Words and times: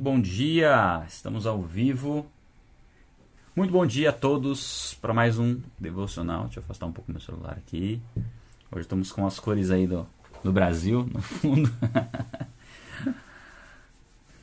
Muito 0.00 0.12
bom 0.14 0.18
dia, 0.22 1.04
estamos 1.06 1.46
ao 1.46 1.60
vivo. 1.60 2.24
Muito 3.54 3.70
bom 3.70 3.84
dia 3.84 4.08
a 4.08 4.12
todos 4.14 4.96
para 4.98 5.12
mais 5.12 5.38
um 5.38 5.60
devocional. 5.78 6.44
Deixa 6.44 6.58
eu 6.58 6.64
afastar 6.64 6.86
um 6.86 6.92
pouco 6.92 7.12
meu 7.12 7.20
celular 7.20 7.58
aqui. 7.58 8.00
Hoje 8.72 8.80
estamos 8.80 9.12
com 9.12 9.26
as 9.26 9.38
cores 9.38 9.70
aí 9.70 9.86
do, 9.86 10.06
do 10.42 10.50
Brasil 10.50 11.06
no 11.12 11.20
fundo. 11.20 11.70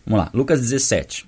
Vamos 0.05 0.25
lá, 0.25 0.29
Lucas 0.31 0.61
17. 0.61 1.27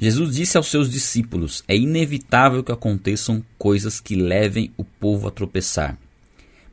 Jesus 0.00 0.34
disse 0.34 0.56
aos 0.56 0.66
seus 0.66 0.90
discípulos: 0.90 1.62
É 1.68 1.76
inevitável 1.76 2.64
que 2.64 2.72
aconteçam 2.72 3.40
coisas 3.56 4.00
que 4.00 4.16
levem 4.16 4.72
o 4.76 4.82
povo 4.82 5.28
a 5.28 5.30
tropeçar. 5.30 5.96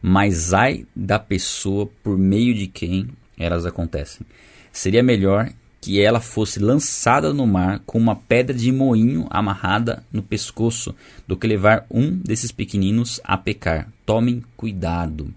Mas 0.02 0.52
ai 0.52 0.88
da 0.96 1.20
pessoa 1.20 1.86
por 2.02 2.18
meio 2.18 2.56
de 2.56 2.66
quem 2.66 3.08
elas 3.38 3.68
acontecem. 3.68 4.26
Seria 4.72 5.04
melhor 5.04 5.54
que 5.84 6.02
ela 6.02 6.22
fosse 6.22 6.60
lançada 6.60 7.34
no 7.34 7.46
mar 7.46 7.82
com 7.86 7.98
uma 7.98 8.16
pedra 8.16 8.56
de 8.56 8.72
moinho 8.72 9.28
amarrada 9.30 10.02
no 10.14 10.24
pescoço 10.24 10.96
do 11.28 11.36
que 11.36 11.46
levar 11.46 11.86
um 11.92 12.10
desses 12.10 12.54
pequeninos 12.54 13.20
a 13.22 13.36
pecar. 13.36 13.90
Tomem 14.06 14.42
cuidado. 14.56 15.34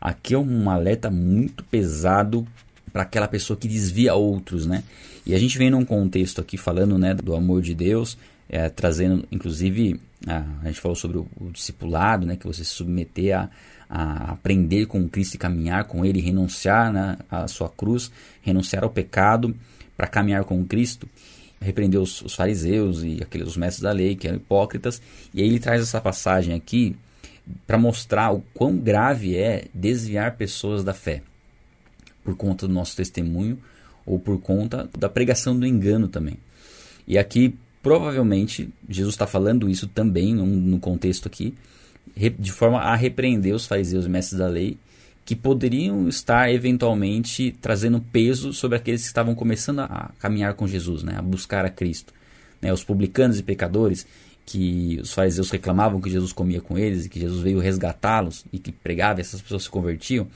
Aqui 0.00 0.32
é 0.32 0.38
um 0.38 0.70
alerta 0.70 1.10
muito 1.10 1.64
pesado 1.64 2.46
para 2.92 3.02
aquela 3.02 3.26
pessoa 3.26 3.56
que 3.56 3.66
desvia 3.66 4.14
outros, 4.14 4.64
né? 4.64 4.84
E 5.26 5.34
a 5.34 5.38
gente 5.40 5.58
vem 5.58 5.70
num 5.70 5.84
contexto 5.84 6.40
aqui 6.40 6.56
falando, 6.56 6.96
né, 6.96 7.12
do 7.12 7.34
amor 7.34 7.60
de 7.60 7.74
Deus, 7.74 8.16
é, 8.48 8.68
trazendo, 8.68 9.26
inclusive, 9.32 10.00
a, 10.24 10.44
a, 10.62 10.66
gente 10.68 10.80
falou 10.80 10.94
sobre 10.94 11.18
o, 11.18 11.26
o, 11.36 11.50
discipulado, 11.50 12.24
né, 12.24 12.36
que 12.36 12.46
você 12.46 12.62
se 12.62 12.70
submeter 12.70 13.36
a, 13.36 13.50
a 13.94 14.32
aprender 14.32 14.86
com 14.86 15.08
Cristo 15.08 15.36
e 15.36 15.38
caminhar 15.38 15.84
com 15.84 16.04
Ele, 16.04 16.20
renunciar 16.20 16.92
né, 16.92 17.16
à 17.30 17.46
sua 17.46 17.68
cruz, 17.68 18.10
renunciar 18.42 18.82
ao 18.82 18.90
pecado 18.90 19.54
para 19.96 20.08
caminhar 20.08 20.42
com 20.42 20.64
Cristo. 20.66 21.08
Repreendeu 21.60 22.02
os, 22.02 22.20
os, 22.20 22.34
fariseus 22.34 23.04
e 23.04 23.22
aqueles 23.22 23.46
os 23.46 23.56
mestres 23.56 23.82
da 23.82 23.92
lei 23.92 24.16
que 24.16 24.26
eram 24.26 24.38
hipócritas. 24.38 25.00
E 25.32 25.40
aí 25.40 25.46
ele 25.46 25.60
traz 25.60 25.80
essa 25.80 26.00
passagem 26.00 26.56
aqui 26.56 26.96
para 27.68 27.78
mostrar 27.78 28.32
o 28.32 28.42
quão 28.52 28.76
grave 28.76 29.36
é 29.36 29.66
desviar 29.72 30.36
pessoas 30.36 30.82
da 30.82 30.92
fé 30.92 31.22
por 32.24 32.36
conta 32.36 32.66
do 32.66 32.74
nosso 32.74 32.96
testemunho 32.96 33.60
ou 34.04 34.18
por 34.18 34.40
conta 34.40 34.90
da 34.98 35.08
pregação 35.08 35.56
do 35.56 35.64
engano 35.64 36.08
também. 36.08 36.36
E 37.06 37.16
aqui, 37.16 37.54
provavelmente, 37.80 38.68
Jesus 38.88 39.14
está 39.14 39.26
falando 39.26 39.68
isso 39.68 39.86
também 39.86 40.34
no 40.34 40.80
contexto 40.80 41.28
aqui, 41.28 41.54
de 42.14 42.52
forma 42.52 42.78
a 42.78 42.94
repreender 42.94 43.54
os 43.54 43.66
fariseus 43.66 44.06
e 44.06 44.08
mestres 44.08 44.38
da 44.38 44.46
lei, 44.46 44.78
que 45.24 45.34
poderiam 45.34 46.06
estar 46.08 46.52
eventualmente 46.52 47.56
trazendo 47.60 48.00
peso 48.00 48.52
sobre 48.52 48.76
aqueles 48.76 49.02
que 49.02 49.06
estavam 49.06 49.34
começando 49.34 49.80
a 49.80 50.10
caminhar 50.18 50.54
com 50.54 50.68
Jesus, 50.68 51.02
né, 51.02 51.14
a 51.16 51.22
buscar 51.22 51.64
a 51.64 51.70
Cristo. 51.70 52.12
Né, 52.60 52.72
os 52.72 52.84
publicanos 52.84 53.38
e 53.38 53.42
pecadores, 53.42 54.06
que 54.46 54.98
os 55.02 55.12
fariseus 55.12 55.50
reclamavam 55.50 56.00
que 56.00 56.10
Jesus 56.10 56.32
comia 56.32 56.60
com 56.60 56.76
eles 56.76 57.06
e 57.06 57.08
que 57.08 57.18
Jesus 57.18 57.40
veio 57.40 57.58
resgatá-los 57.58 58.44
e 58.52 58.58
que 58.58 58.70
pregava 58.70 59.20
e 59.20 59.22
essas 59.22 59.40
pessoas 59.40 59.64
se 59.64 59.70
convertiam. 59.70 60.26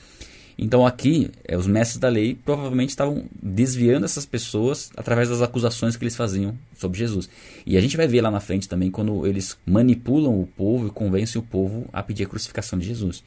Então 0.61 0.85
aqui, 0.85 1.31
é, 1.45 1.57
os 1.57 1.65
mestres 1.65 1.99
da 1.99 2.09
lei 2.09 2.35
provavelmente 2.35 2.89
estavam 2.89 3.23
desviando 3.41 4.03
essas 4.03 4.25
pessoas 4.25 4.91
através 4.97 5.29
das 5.29 5.41
acusações 5.41 5.95
que 5.95 6.03
eles 6.03 6.17
faziam 6.17 6.53
sobre 6.77 6.99
Jesus. 6.99 7.29
E 7.65 7.77
a 7.77 7.81
gente 7.81 7.95
vai 7.95 8.07
ver 8.07 8.19
lá 8.19 8.29
na 8.29 8.41
frente 8.41 8.67
também 8.67 8.91
quando 8.91 9.25
eles 9.25 9.57
manipulam 9.65 10.37
o 10.37 10.45
povo 10.45 10.87
e 10.87 10.91
convencem 10.91 11.39
o 11.39 11.45
povo 11.45 11.87
a 11.93 12.03
pedir 12.03 12.25
a 12.25 12.27
crucificação 12.27 12.77
de 12.77 12.85
Jesus. 12.85 13.23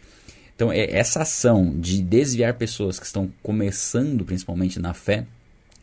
Então, 0.55 0.71
é 0.71 0.93
essa 0.93 1.23
ação 1.23 1.75
de 1.81 2.03
desviar 2.03 2.55
pessoas 2.55 3.01
que 3.01 3.07
estão 3.07 3.33
começando, 3.43 4.25
principalmente 4.25 4.79
na 4.79 4.93
fé, 4.93 5.27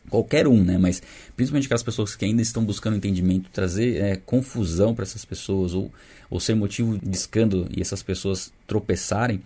qualquer 0.07 0.47
um, 0.47 0.63
né? 0.63 0.77
Mas 0.77 1.01
principalmente 1.35 1.65
aquelas 1.65 1.83
pessoas 1.83 2.15
que 2.15 2.25
ainda 2.25 2.43
estão 2.43 2.63
buscando 2.63 2.95
entendimento, 2.95 3.49
trazer 3.49 3.97
é, 3.97 4.15
confusão 4.15 4.93
para 4.93 5.03
essas 5.03 5.25
pessoas 5.25 5.73
ou, 5.73 5.91
ou 6.29 6.39
ser 6.39 6.53
motivo 6.53 6.99
de 6.99 7.15
escândalo 7.15 7.67
e 7.75 7.81
essas 7.81 8.03
pessoas 8.03 8.53
tropeçarem, 8.67 9.41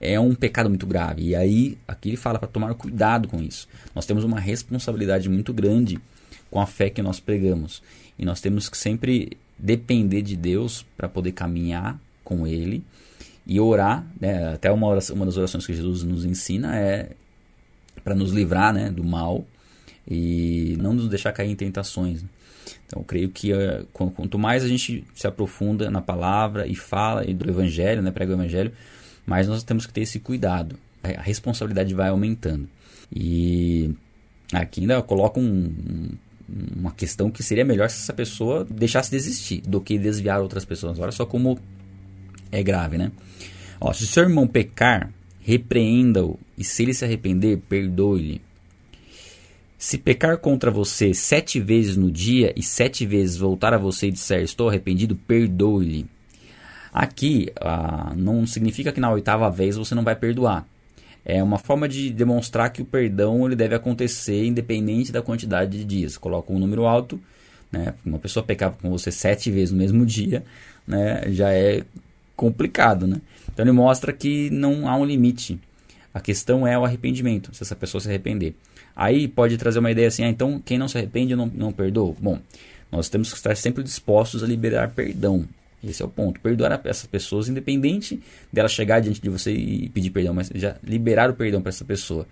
é 0.00 0.18
um 0.18 0.34
pecado 0.34 0.68
muito 0.68 0.86
grave. 0.86 1.22
E 1.22 1.34
aí, 1.34 1.78
aqui 1.86 2.10
ele 2.10 2.16
fala 2.16 2.38
para 2.38 2.48
tomar 2.48 2.74
cuidado 2.74 3.28
com 3.28 3.40
isso. 3.42 3.68
Nós 3.94 4.06
temos 4.06 4.24
uma 4.24 4.40
responsabilidade 4.40 5.28
muito 5.28 5.52
grande 5.52 5.98
com 6.50 6.60
a 6.60 6.66
fé 6.66 6.90
que 6.90 7.02
nós 7.02 7.20
pregamos. 7.20 7.82
E 8.18 8.24
nós 8.24 8.40
temos 8.40 8.68
que 8.68 8.76
sempre 8.76 9.36
depender 9.58 10.22
de 10.22 10.36
Deus 10.36 10.84
para 10.96 11.08
poder 11.08 11.32
caminhar 11.32 11.98
com 12.22 12.46
Ele 12.46 12.82
e 13.46 13.60
orar. 13.60 14.06
Né? 14.20 14.54
Até 14.54 14.70
uma, 14.70 14.86
oração, 14.86 15.16
uma 15.16 15.26
das 15.26 15.36
orações 15.36 15.66
que 15.66 15.74
Jesus 15.74 16.02
nos 16.02 16.24
ensina 16.24 16.76
é 16.78 17.10
para 18.02 18.14
nos 18.14 18.32
livrar 18.32 18.72
né, 18.72 18.90
do 18.90 19.02
mal 19.02 19.44
e 20.08 20.76
não 20.80 20.92
nos 20.92 21.08
deixar 21.08 21.32
cair 21.32 21.50
em 21.50 21.56
tentações. 21.56 22.22
Então, 22.86 23.00
eu 23.00 23.04
creio 23.04 23.30
que 23.30 23.52
uh, 23.52 23.86
quanto 23.92 24.38
mais 24.38 24.62
a 24.62 24.68
gente 24.68 25.04
se 25.14 25.26
aprofunda 25.26 25.90
na 25.90 26.02
palavra 26.02 26.66
e 26.66 26.74
fala 26.74 27.28
e 27.28 27.32
do 27.32 27.48
Evangelho, 27.48 28.02
né, 28.02 28.10
prega 28.10 28.32
o 28.32 28.34
Evangelho, 28.34 28.72
mas 29.26 29.48
nós 29.48 29.62
temos 29.62 29.86
que 29.86 29.92
ter 29.92 30.02
esse 30.02 30.18
cuidado. 30.18 30.78
A 31.02 31.22
responsabilidade 31.22 31.94
vai 31.94 32.08
aumentando. 32.08 32.68
E 33.14 33.94
aqui 34.52 34.80
ainda 34.80 35.02
coloca 35.02 35.38
um, 35.38 36.10
uma 36.76 36.92
questão 36.92 37.30
que 37.30 37.42
seria 37.42 37.64
melhor 37.64 37.90
se 37.90 38.02
essa 38.02 38.12
pessoa 38.12 38.66
deixasse 38.68 39.10
de 39.10 39.16
existir 39.16 39.60
do 39.62 39.80
que 39.80 39.98
desviar 39.98 40.40
outras 40.40 40.64
pessoas. 40.64 40.98
Olha 40.98 41.12
só 41.12 41.26
como 41.26 41.58
é 42.50 42.62
grave, 42.62 42.98
né? 42.98 43.10
Ó, 43.80 43.92
se 43.92 44.06
seu 44.06 44.22
irmão 44.22 44.46
pecar, 44.46 45.12
repreenda-o, 45.40 46.38
e 46.56 46.64
se 46.64 46.82
ele 46.82 46.94
se 46.94 47.04
arrepender, 47.04 47.58
perdoe-lhe. 47.68 48.40
Se 49.76 49.98
pecar 49.98 50.38
contra 50.38 50.70
você 50.70 51.12
sete 51.12 51.60
vezes 51.60 51.96
no 51.96 52.10
dia 52.10 52.54
e 52.56 52.62
sete 52.62 53.04
vezes 53.04 53.36
voltar 53.36 53.74
a 53.74 53.78
você 53.78 54.06
e 54.06 54.12
disser 54.12 54.42
estou 54.42 54.68
arrependido, 54.68 55.14
perdoe-lhe. 55.14 56.06
Aqui 56.94 57.52
ah, 57.60 58.12
não 58.16 58.46
significa 58.46 58.92
que 58.92 59.00
na 59.00 59.10
oitava 59.10 59.50
vez 59.50 59.76
você 59.76 59.96
não 59.96 60.04
vai 60.04 60.14
perdoar. 60.14 60.64
É 61.24 61.42
uma 61.42 61.58
forma 61.58 61.88
de 61.88 62.10
demonstrar 62.10 62.70
que 62.70 62.82
o 62.82 62.84
perdão 62.84 63.44
ele 63.46 63.56
deve 63.56 63.74
acontecer 63.74 64.44
independente 64.44 65.10
da 65.10 65.20
quantidade 65.20 65.76
de 65.78 65.84
dias. 65.84 66.16
Coloca 66.16 66.52
um 66.52 66.58
número 66.58 66.86
alto, 66.86 67.18
né? 67.72 67.94
Uma 68.06 68.20
pessoa 68.20 68.44
pecar 68.44 68.70
com 68.72 68.90
você 68.90 69.10
sete 69.10 69.50
vezes 69.50 69.72
no 69.72 69.78
mesmo 69.78 70.06
dia, 70.06 70.44
né? 70.86 71.24
Já 71.32 71.52
é 71.52 71.82
complicado, 72.36 73.08
né? 73.08 73.20
Então 73.52 73.64
ele 73.64 73.72
mostra 73.72 74.12
que 74.12 74.48
não 74.50 74.88
há 74.88 74.96
um 74.96 75.04
limite. 75.04 75.58
A 76.12 76.20
questão 76.20 76.64
é 76.64 76.78
o 76.78 76.84
arrependimento, 76.84 77.52
se 77.52 77.62
essa 77.64 77.74
pessoa 77.74 78.00
se 78.00 78.08
arrepender. 78.08 78.54
Aí 78.94 79.26
pode 79.26 79.58
trazer 79.58 79.80
uma 79.80 79.90
ideia 79.90 80.06
assim, 80.06 80.22
ah, 80.22 80.28
então 80.28 80.62
quem 80.64 80.78
não 80.78 80.86
se 80.86 80.96
arrepende 80.96 81.34
não, 81.34 81.50
não 81.52 81.72
perdoa. 81.72 82.14
Bom, 82.20 82.38
nós 82.92 83.08
temos 83.08 83.30
que 83.30 83.36
estar 83.36 83.56
sempre 83.56 83.82
dispostos 83.82 84.44
a 84.44 84.46
liberar 84.46 84.90
perdão. 84.90 85.44
Esse 85.88 86.02
é 86.02 86.04
o 86.04 86.08
ponto. 86.08 86.40
Perdoar 86.40 86.80
essas 86.84 87.06
pessoas, 87.06 87.48
independente 87.48 88.20
dela 88.52 88.68
chegar 88.68 89.00
diante 89.00 89.20
de 89.20 89.28
você 89.28 89.52
e 89.52 89.88
pedir 89.88 90.10
perdão, 90.10 90.34
mas 90.34 90.50
já 90.54 90.76
liberar 90.82 91.30
o 91.30 91.34
perdão 91.34 91.60
para 91.60 91.70
essa 91.70 91.84
pessoa. 91.84 92.26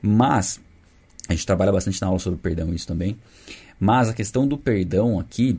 Mas, 0.00 0.60
a 1.28 1.32
gente 1.32 1.46
trabalha 1.46 1.72
bastante 1.72 2.00
na 2.00 2.08
aula 2.08 2.18
sobre 2.18 2.38
perdão, 2.38 2.72
isso 2.72 2.86
também. 2.86 3.16
Mas 3.78 4.08
a 4.08 4.14
questão 4.14 4.46
do 4.46 4.56
perdão 4.56 5.18
aqui 5.18 5.58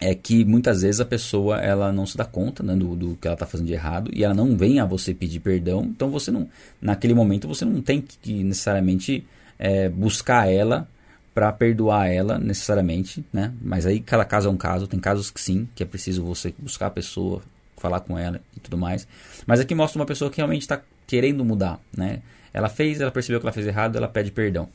é 0.00 0.14
que 0.14 0.44
muitas 0.44 0.82
vezes 0.82 1.00
a 1.00 1.04
pessoa 1.04 1.58
ela 1.58 1.92
não 1.92 2.04
se 2.04 2.16
dá 2.16 2.24
conta 2.24 2.62
né, 2.62 2.74
do, 2.74 2.96
do, 2.96 3.16
que 3.16 3.26
ela 3.28 3.34
está 3.34 3.46
fazendo 3.46 3.68
de 3.68 3.72
errado 3.72 4.10
e 4.12 4.24
ela 4.24 4.34
não 4.34 4.56
vem 4.56 4.80
a 4.80 4.84
você 4.84 5.14
pedir 5.14 5.38
perdão. 5.38 5.84
Então 5.84 6.10
você 6.10 6.30
não, 6.30 6.48
naquele 6.80 7.14
momento 7.14 7.46
você 7.46 7.64
não 7.64 7.80
tem 7.80 8.00
que 8.00 8.42
necessariamente 8.42 9.24
é, 9.58 9.88
buscar 9.88 10.50
ela 10.50 10.88
para 11.34 11.52
perdoar 11.52 12.08
ela 12.08 12.38
necessariamente, 12.38 13.24
né? 13.32 13.52
Mas 13.60 13.86
aí 13.86 14.00
cada 14.00 14.24
caso 14.24 14.48
é 14.48 14.50
um 14.50 14.56
caso. 14.56 14.86
Tem 14.86 15.00
casos 15.00 15.30
que 15.30 15.40
sim, 15.40 15.68
que 15.74 15.82
é 15.82 15.86
preciso 15.86 16.24
você 16.24 16.54
buscar 16.58 16.88
a 16.88 16.90
pessoa, 16.90 17.42
falar 17.76 18.00
com 18.00 18.18
ela 18.18 18.40
e 18.56 18.60
tudo 18.60 18.76
mais. 18.76 19.06
Mas 19.46 19.60
aqui 19.60 19.74
mostra 19.74 19.98
uma 19.98 20.06
pessoa 20.06 20.30
que 20.30 20.36
realmente 20.36 20.62
está 20.62 20.80
querendo 21.06 21.44
mudar, 21.44 21.80
né? 21.96 22.20
Ela 22.52 22.68
fez, 22.68 23.00
ela 23.00 23.10
percebeu 23.10 23.40
que 23.40 23.46
ela 23.46 23.52
fez 23.52 23.66
errado, 23.66 23.96
ela 23.96 24.08
pede 24.08 24.30
perdão. 24.30 24.68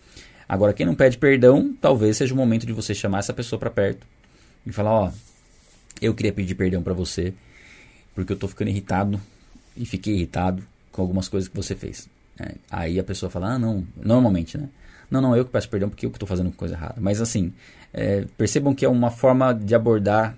Agora 0.50 0.74
quem 0.74 0.86
não 0.86 0.96
pede 0.96 1.18
perdão, 1.18 1.76
talvez 1.80 2.18
seja 2.18 2.34
o 2.34 2.38
momento 2.38 2.66
de 2.66 2.74
você 2.74 2.96
chamar 2.96 3.20
essa 3.20 3.34
pessoa 3.34 3.60
para 3.60 3.70
perto 3.70 4.06
e 4.66 4.72
falar, 4.72 4.92
ó, 4.92 5.12
eu 6.02 6.14
queria 6.14 6.32
pedir 6.32 6.56
perdão 6.56 6.82
para 6.82 6.94
você 6.94 7.34
porque 8.16 8.34
eu 8.34 8.38
tô 8.38 8.48
ficando 8.48 8.70
irritado 8.70 9.22
e 9.76 9.86
fiquei 9.86 10.16
irritado 10.16 10.64
com 10.92 11.02
algumas 11.04 11.28
coisas 11.28 11.48
que 11.48 11.56
você 11.56 11.76
fez. 11.76 12.10
É, 12.40 12.56
aí 12.72 13.00
a 13.00 13.04
pessoa 13.04 13.30
fala, 13.30 13.54
ah, 13.54 13.60
não, 13.60 13.86
normalmente, 13.96 14.58
né? 14.58 14.70
Não, 15.10 15.22
não, 15.22 15.36
eu 15.36 15.46
que 15.46 15.52
peço 15.52 15.70
perdão 15.70 15.90
porque 15.90 16.06
eu 16.06 16.10
que 16.10 16.18
estou 16.18 16.28
fazendo 16.28 16.52
coisa 16.52 16.76
errada. 16.76 16.96
Mas 16.98 17.22
assim, 17.22 17.54
é, 17.94 18.26
percebam 18.38 18.76
que 18.76 18.86
é 18.86 18.90
uma 18.90 19.10
forma 19.10 19.54
de 19.54 19.74
abordar 19.74 20.38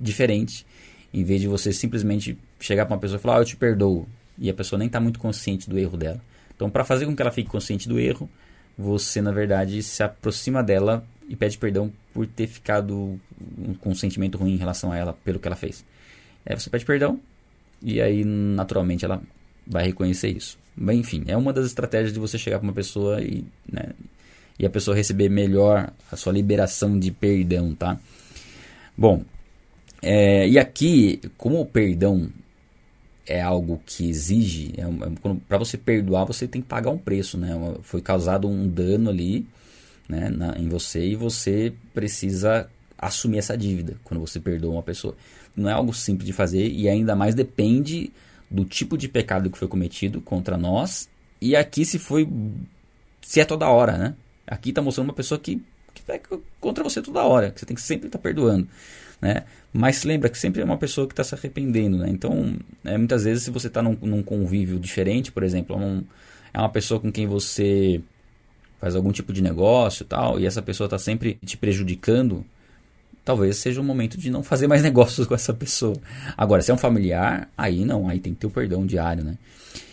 diferente, 0.00 0.66
em 1.12 1.24
vez 1.24 1.40
de 1.40 1.48
você 1.48 1.72
simplesmente 1.72 2.38
chegar 2.60 2.84
para 2.84 2.94
uma 2.94 3.00
pessoa 3.00 3.18
e 3.18 3.20
falar, 3.20 3.36
ah, 3.36 3.40
eu 3.40 3.44
te 3.44 3.56
perdoo, 3.56 4.06
e 4.38 4.50
a 4.50 4.54
pessoa 4.54 4.78
nem 4.78 4.86
está 4.86 5.00
muito 5.00 5.18
consciente 5.18 5.68
do 5.68 5.78
erro 5.78 5.96
dela. 5.96 6.20
Então, 6.54 6.68
para 6.68 6.84
fazer 6.84 7.06
com 7.06 7.14
que 7.16 7.22
ela 7.22 7.30
fique 7.30 7.48
consciente 7.48 7.88
do 7.88 7.98
erro, 7.98 8.28
você, 8.76 9.20
na 9.20 9.32
verdade, 9.32 9.82
se 9.82 10.02
aproxima 10.02 10.62
dela 10.62 11.04
e 11.28 11.34
pede 11.34 11.58
perdão 11.58 11.92
por 12.12 12.26
ter 12.26 12.46
ficado 12.46 13.18
com 13.80 13.90
um 13.90 13.94
sentimento 13.94 14.38
ruim 14.38 14.54
em 14.54 14.56
relação 14.56 14.92
a 14.92 14.96
ela 14.96 15.12
pelo 15.24 15.38
que 15.38 15.48
ela 15.48 15.56
fez. 15.56 15.84
Aí 16.46 16.58
você 16.58 16.70
pede 16.70 16.84
perdão 16.84 17.20
e 17.82 18.00
aí, 18.00 18.24
naturalmente, 18.24 19.04
ela 19.04 19.20
vai 19.68 19.84
reconhecer 19.84 20.28
isso. 20.28 20.58
Bem, 20.76 21.00
enfim, 21.00 21.24
é 21.26 21.36
uma 21.36 21.52
das 21.52 21.66
estratégias 21.66 22.12
de 22.12 22.18
você 22.18 22.38
chegar 22.38 22.58
para 22.58 22.66
uma 22.66 22.72
pessoa 22.72 23.20
e, 23.20 23.44
né, 23.70 23.90
e 24.58 24.64
a 24.64 24.70
pessoa 24.70 24.96
receber 24.96 25.28
melhor 25.28 25.92
a 26.10 26.16
sua 26.16 26.32
liberação 26.32 26.98
de 26.98 27.10
perdão, 27.10 27.74
tá? 27.74 27.98
Bom, 28.96 29.22
é, 30.00 30.48
e 30.48 30.58
aqui, 30.58 31.20
como 31.36 31.60
o 31.60 31.66
perdão 31.66 32.30
é 33.26 33.40
algo 33.40 33.80
que 33.84 34.08
exige, 34.08 34.72
é, 34.78 34.82
é 34.82 35.36
para 35.48 35.58
você 35.58 35.76
perdoar 35.76 36.24
você 36.24 36.48
tem 36.48 36.62
que 36.62 36.68
pagar 36.68 36.90
um 36.90 36.98
preço, 36.98 37.36
né? 37.36 37.50
Foi 37.82 38.00
causado 38.00 38.48
um 38.48 38.66
dano 38.66 39.10
ali, 39.10 39.46
né, 40.08 40.30
na, 40.30 40.58
em 40.58 40.68
você 40.68 41.06
e 41.08 41.14
você 41.14 41.72
precisa 41.92 42.68
assumir 42.96 43.38
essa 43.38 43.56
dívida 43.56 43.96
quando 44.02 44.20
você 44.20 44.40
perdoa 44.40 44.72
uma 44.72 44.82
pessoa. 44.82 45.14
Não 45.54 45.68
é 45.68 45.72
algo 45.72 45.92
simples 45.92 46.26
de 46.26 46.32
fazer 46.32 46.68
e 46.68 46.88
ainda 46.88 47.14
mais 47.14 47.34
depende 47.34 48.10
do 48.50 48.64
tipo 48.64 48.96
de 48.96 49.08
pecado 49.08 49.50
que 49.50 49.58
foi 49.58 49.68
cometido 49.68 50.20
contra 50.20 50.56
nós 50.56 51.08
e 51.40 51.54
aqui 51.54 51.84
se 51.84 51.98
foi 51.98 52.28
se 53.20 53.40
é 53.40 53.44
toda 53.44 53.68
hora, 53.68 53.98
né? 53.98 54.14
Aqui 54.46 54.70
está 54.70 54.80
mostrando 54.80 55.08
uma 55.08 55.14
pessoa 55.14 55.38
que, 55.38 55.62
que 55.92 56.02
peca 56.02 56.38
contra 56.58 56.82
você 56.82 57.02
toda 57.02 57.22
hora, 57.22 57.50
que 57.50 57.60
você 57.60 57.66
tem 57.66 57.74
que 57.74 57.82
sempre 57.82 58.06
estar 58.06 58.18
tá 58.18 58.22
perdoando, 58.22 58.66
né? 59.20 59.44
Mas 59.72 60.02
lembra 60.04 60.30
que 60.30 60.38
sempre 60.38 60.62
é 60.62 60.64
uma 60.64 60.78
pessoa 60.78 61.06
que 61.06 61.12
está 61.12 61.22
se 61.22 61.34
arrependendo, 61.34 61.98
né? 61.98 62.08
Então, 62.08 62.56
é, 62.84 62.96
muitas 62.96 63.24
vezes 63.24 63.44
se 63.44 63.50
você 63.50 63.66
está 63.66 63.82
num, 63.82 63.96
num, 64.00 64.22
convívio 64.22 64.80
diferente, 64.80 65.30
por 65.30 65.42
exemplo, 65.42 65.76
é, 65.76 65.78
um, 65.78 66.04
é 66.54 66.58
uma 66.58 66.70
pessoa 66.70 66.98
com 66.98 67.12
quem 67.12 67.26
você 67.26 68.00
faz 68.80 68.94
algum 68.94 69.12
tipo 69.12 69.32
de 69.32 69.42
negócio 69.42 70.04
tal, 70.06 70.40
e 70.40 70.46
essa 70.46 70.62
pessoa 70.62 70.86
está 70.86 70.98
sempre 70.98 71.38
te 71.44 71.56
prejudicando, 71.56 72.46
talvez 73.28 73.58
seja 73.58 73.78
o 73.78 73.84
momento 73.84 74.16
de 74.16 74.30
não 74.30 74.42
fazer 74.42 74.66
mais 74.66 74.80
negócios 74.82 75.26
com 75.26 75.34
essa 75.34 75.52
pessoa. 75.52 75.98
Agora, 76.34 76.62
se 76.62 76.70
é 76.70 76.74
um 76.74 76.78
familiar, 76.78 77.46
aí 77.58 77.84
não, 77.84 78.08
aí 78.08 78.18
tem 78.20 78.32
que 78.32 78.40
ter 78.40 78.46
o 78.46 78.50
perdão 78.50 78.86
diário, 78.86 79.22
né? 79.22 79.36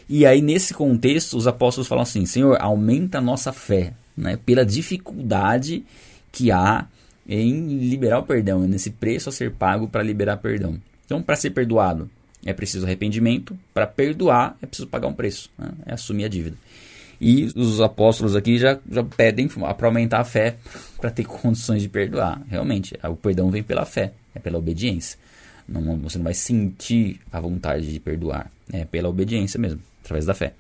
E 0.07 0.25
aí, 0.25 0.41
nesse 0.41 0.73
contexto, 0.73 1.35
os 1.35 1.45
apóstolos 1.45 1.85
falam 1.85 2.03
assim: 2.03 2.25
Senhor, 2.25 2.57
aumenta 2.61 3.17
a 3.17 3.21
nossa 3.21 3.51
fé, 3.51 3.91
né? 4.15 4.39
Pela 4.45 4.65
dificuldade 4.65 5.83
que 6.31 6.49
há 6.49 6.87
em 7.27 7.77
liberar 7.79 8.19
o 8.19 8.23
perdão, 8.23 8.61
nesse 8.61 8.91
preço 8.91 9.27
a 9.27 9.33
ser 9.33 9.51
pago 9.51 9.89
para 9.89 10.01
liberar 10.01 10.37
perdão. 10.37 10.79
Então, 11.05 11.21
para 11.21 11.35
ser 11.35 11.49
perdoado, 11.49 12.09
é 12.45 12.53
preciso 12.53 12.85
arrependimento, 12.85 13.57
para 13.73 13.85
perdoar, 13.85 14.55
é 14.61 14.65
preciso 14.65 14.87
pagar 14.87 15.07
um 15.07 15.13
preço, 15.13 15.51
né? 15.57 15.71
é 15.85 15.93
assumir 15.93 16.23
a 16.23 16.29
dívida. 16.29 16.55
E 17.19 17.45
os 17.55 17.81
apóstolos 17.81 18.35
aqui 18.35 18.57
já, 18.57 18.79
já 18.89 19.03
pedem 19.03 19.47
para 19.47 19.87
aumentar 19.87 20.19
a 20.19 20.25
fé, 20.25 20.57
para 20.99 21.09
ter 21.09 21.25
condições 21.25 21.81
de 21.81 21.89
perdoar. 21.89 22.41
Realmente, 22.49 22.97
o 23.03 23.15
perdão 23.15 23.49
vem 23.49 23.63
pela 23.63 23.85
fé, 23.85 24.13
é 24.33 24.39
pela 24.39 24.57
obediência. 24.57 25.17
Não, 25.67 25.97
você 25.97 26.17
não 26.17 26.25
vai 26.25 26.33
sentir 26.33 27.19
a 27.31 27.39
vontade 27.39 27.91
de 27.91 27.99
perdoar, 27.99 28.51
é 28.71 28.85
pela 28.85 29.09
obediência 29.09 29.59
mesmo, 29.59 29.79
através 30.03 30.25
da 30.25 30.33
fé. 30.33 30.53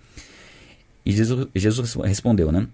E 1.05 1.11
Jesus, 1.11 1.47
Jesus 1.53 1.93
respondeu, 1.95 2.51
né? 2.51 2.67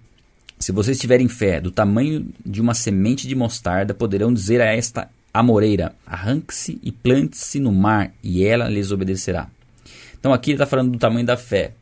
Se 0.57 0.71
vocês 0.71 0.99
tiverem 0.99 1.27
fé 1.27 1.59
do 1.59 1.71
tamanho 1.71 2.29
de 2.45 2.61
uma 2.61 2.73
semente 2.73 3.27
de 3.27 3.35
mostarda, 3.35 3.93
poderão 3.93 4.31
dizer 4.31 4.61
a 4.61 4.65
esta 4.65 5.09
amoreira: 5.33 5.93
arranque-se 6.05 6.79
e 6.83 6.91
plante-se 6.91 7.59
no 7.59 7.71
mar, 7.71 8.13
e 8.23 8.45
ela 8.45 8.69
lhes 8.69 8.91
obedecerá. 8.91 9.49
Então 10.17 10.31
aqui 10.31 10.51
ele 10.51 10.55
está 10.55 10.67
falando 10.67 10.91
do 10.91 10.99
tamanho 10.99 11.25
da 11.25 11.35
fé. 11.35 11.73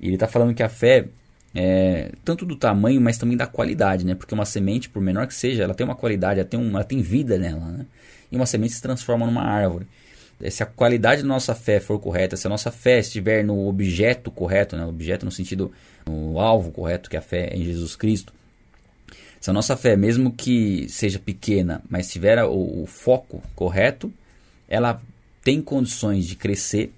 Ele 0.00 0.14
está 0.14 0.26
falando 0.26 0.54
que 0.54 0.62
a 0.62 0.68
fé 0.68 1.06
é, 1.54 2.10
tanto 2.24 2.44
do 2.44 2.56
tamanho, 2.56 3.00
mas 3.00 3.16
também 3.16 3.36
da 3.36 3.46
qualidade, 3.46 4.04
né? 4.04 4.14
Porque 4.14 4.34
uma 4.34 4.44
semente, 4.44 4.88
por 4.88 5.00
menor 5.00 5.26
que 5.26 5.34
seja, 5.34 5.62
ela 5.62 5.74
tem 5.74 5.86
uma 5.86 5.94
qualidade, 5.94 6.40
ela 6.40 6.48
tem, 6.48 6.58
uma, 6.58 6.80
ela 6.80 6.84
tem 6.84 7.00
vida 7.00 7.38
nela, 7.38 7.66
né? 7.66 7.86
E 8.30 8.36
uma 8.36 8.46
semente 8.46 8.74
se 8.74 8.82
transforma 8.82 9.24
numa 9.24 9.42
árvore. 9.42 9.86
Se 10.50 10.64
a 10.64 10.66
qualidade 10.66 11.22
da 11.22 11.28
nossa 11.28 11.54
fé 11.54 11.78
for 11.78 11.98
correta, 12.00 12.36
se 12.36 12.46
a 12.46 12.50
nossa 12.50 12.72
fé 12.72 12.98
estiver 12.98 13.44
no 13.44 13.68
objeto 13.68 14.32
correto, 14.32 14.76
né? 14.76 14.84
objeto 14.84 15.24
no 15.24 15.30
sentido, 15.30 15.70
no 16.04 16.40
alvo 16.40 16.72
correto, 16.72 17.08
que 17.08 17.14
é 17.14 17.20
a 17.20 17.22
fé 17.22 17.50
em 17.54 17.64
Jesus 17.64 17.94
Cristo, 17.94 18.32
se 19.40 19.48
a 19.48 19.52
nossa 19.52 19.76
fé, 19.76 19.94
mesmo 19.96 20.32
que 20.32 20.88
seja 20.88 21.20
pequena, 21.20 21.82
mas 21.88 22.10
tiver 22.10 22.42
o, 22.44 22.82
o 22.82 22.86
foco 22.86 23.42
correto, 23.54 24.12
ela 24.68 25.00
tem 25.42 25.62
condições 25.62 26.26
de 26.26 26.34
crescer 26.34 26.92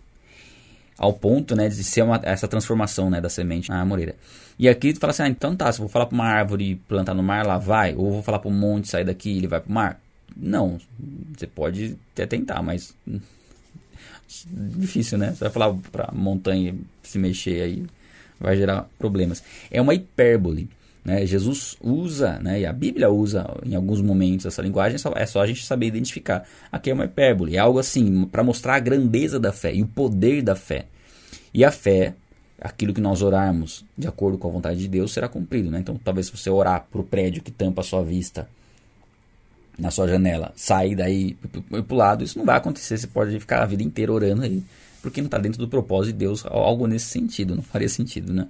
ao 0.96 1.12
ponto 1.12 1.54
né, 1.54 1.68
de 1.68 1.84
ser 1.84 2.02
uma, 2.02 2.20
essa 2.22 2.48
transformação 2.48 3.10
né, 3.10 3.20
da 3.20 3.28
semente 3.28 3.68
na 3.68 3.80
amoreira. 3.80 4.14
E 4.58 4.68
aqui 4.68 4.92
tu 4.92 5.00
fala 5.00 5.10
assim, 5.10 5.22
ah, 5.22 5.28
então 5.28 5.54
tá, 5.54 5.70
se 5.70 5.78
eu 5.78 5.84
vou 5.84 5.88
falar 5.88 6.06
para 6.06 6.14
uma 6.14 6.24
árvore 6.24 6.76
plantar 6.88 7.14
no 7.14 7.22
mar, 7.22 7.44
ela 7.44 7.58
vai, 7.58 7.94
ou 7.94 8.10
vou 8.10 8.22
falar 8.22 8.38
para 8.38 8.50
um 8.50 8.54
monte 8.54 8.88
sair 8.88 9.04
daqui 9.04 9.30
e 9.30 9.38
ele 9.38 9.46
vai 9.46 9.60
para 9.60 9.70
o 9.70 9.72
mar. 9.72 10.00
Não, 10.34 10.78
você 11.36 11.46
pode 11.46 11.96
até 12.12 12.26
tentar, 12.26 12.62
mas 12.62 12.94
difícil, 14.46 15.18
né? 15.18 15.32
Você 15.32 15.44
vai 15.44 15.50
falar 15.50 15.74
para 15.92 16.10
montanha 16.12 16.74
se 17.02 17.18
mexer 17.18 17.62
aí, 17.62 17.86
vai 18.40 18.56
gerar 18.56 18.88
problemas. 18.98 19.42
É 19.70 19.80
uma 19.80 19.94
hipérbole. 19.94 20.68
Né? 21.04 21.24
Jesus 21.24 21.76
usa, 21.80 22.40
né, 22.40 22.62
e 22.62 22.66
a 22.66 22.72
Bíblia 22.72 23.08
usa 23.08 23.46
em 23.64 23.76
alguns 23.76 24.02
momentos 24.02 24.44
essa 24.44 24.60
linguagem, 24.60 24.98
é 25.14 25.24
só 25.24 25.40
a 25.40 25.46
gente 25.46 25.64
saber 25.64 25.86
identificar. 25.86 26.44
Aqui 26.72 26.90
é 26.90 26.94
uma 26.94 27.04
hipérbole, 27.04 27.54
é 27.54 27.60
algo 27.60 27.78
assim, 27.78 28.24
para 28.24 28.42
mostrar 28.42 28.74
a 28.74 28.80
grandeza 28.80 29.38
da 29.38 29.52
fé 29.52 29.72
e 29.72 29.82
o 29.82 29.86
poder 29.86 30.42
da 30.42 30.56
fé. 30.56 30.86
E 31.54 31.64
a 31.64 31.70
fé, 31.70 32.14
aquilo 32.60 32.94
que 32.94 33.00
nós 33.00 33.22
orarmos 33.22 33.84
de 33.96 34.06
acordo 34.06 34.38
com 34.38 34.48
a 34.48 34.52
vontade 34.52 34.78
de 34.78 34.88
Deus, 34.88 35.12
será 35.12 35.28
cumprido. 35.28 35.70
Né? 35.70 35.80
Então, 35.80 35.98
talvez 36.02 36.26
se 36.26 36.36
você 36.36 36.50
orar 36.50 36.86
para 36.90 37.00
o 37.00 37.04
prédio 37.04 37.42
que 37.42 37.50
tampa 37.50 37.80
a 37.80 37.84
sua 37.84 38.02
vista 38.02 38.48
na 39.78 39.90
sua 39.90 40.08
janela, 40.08 40.52
sair 40.56 40.94
daí 40.94 41.36
para 41.70 41.94
o 41.94 41.98
lado, 41.98 42.24
isso 42.24 42.38
não 42.38 42.46
vai 42.46 42.56
acontecer. 42.56 42.96
Você 42.96 43.06
pode 43.06 43.38
ficar 43.38 43.62
a 43.62 43.66
vida 43.66 43.82
inteira 43.82 44.12
orando 44.12 44.42
aí, 44.42 44.64
porque 45.02 45.20
não 45.20 45.26
está 45.26 45.38
dentro 45.38 45.58
do 45.58 45.68
propósito 45.68 46.14
de 46.14 46.18
Deus, 46.18 46.46
algo 46.46 46.86
nesse 46.86 47.06
sentido, 47.06 47.54
não 47.54 47.62
faria 47.62 47.88
sentido, 47.88 48.32
né? 48.32 48.48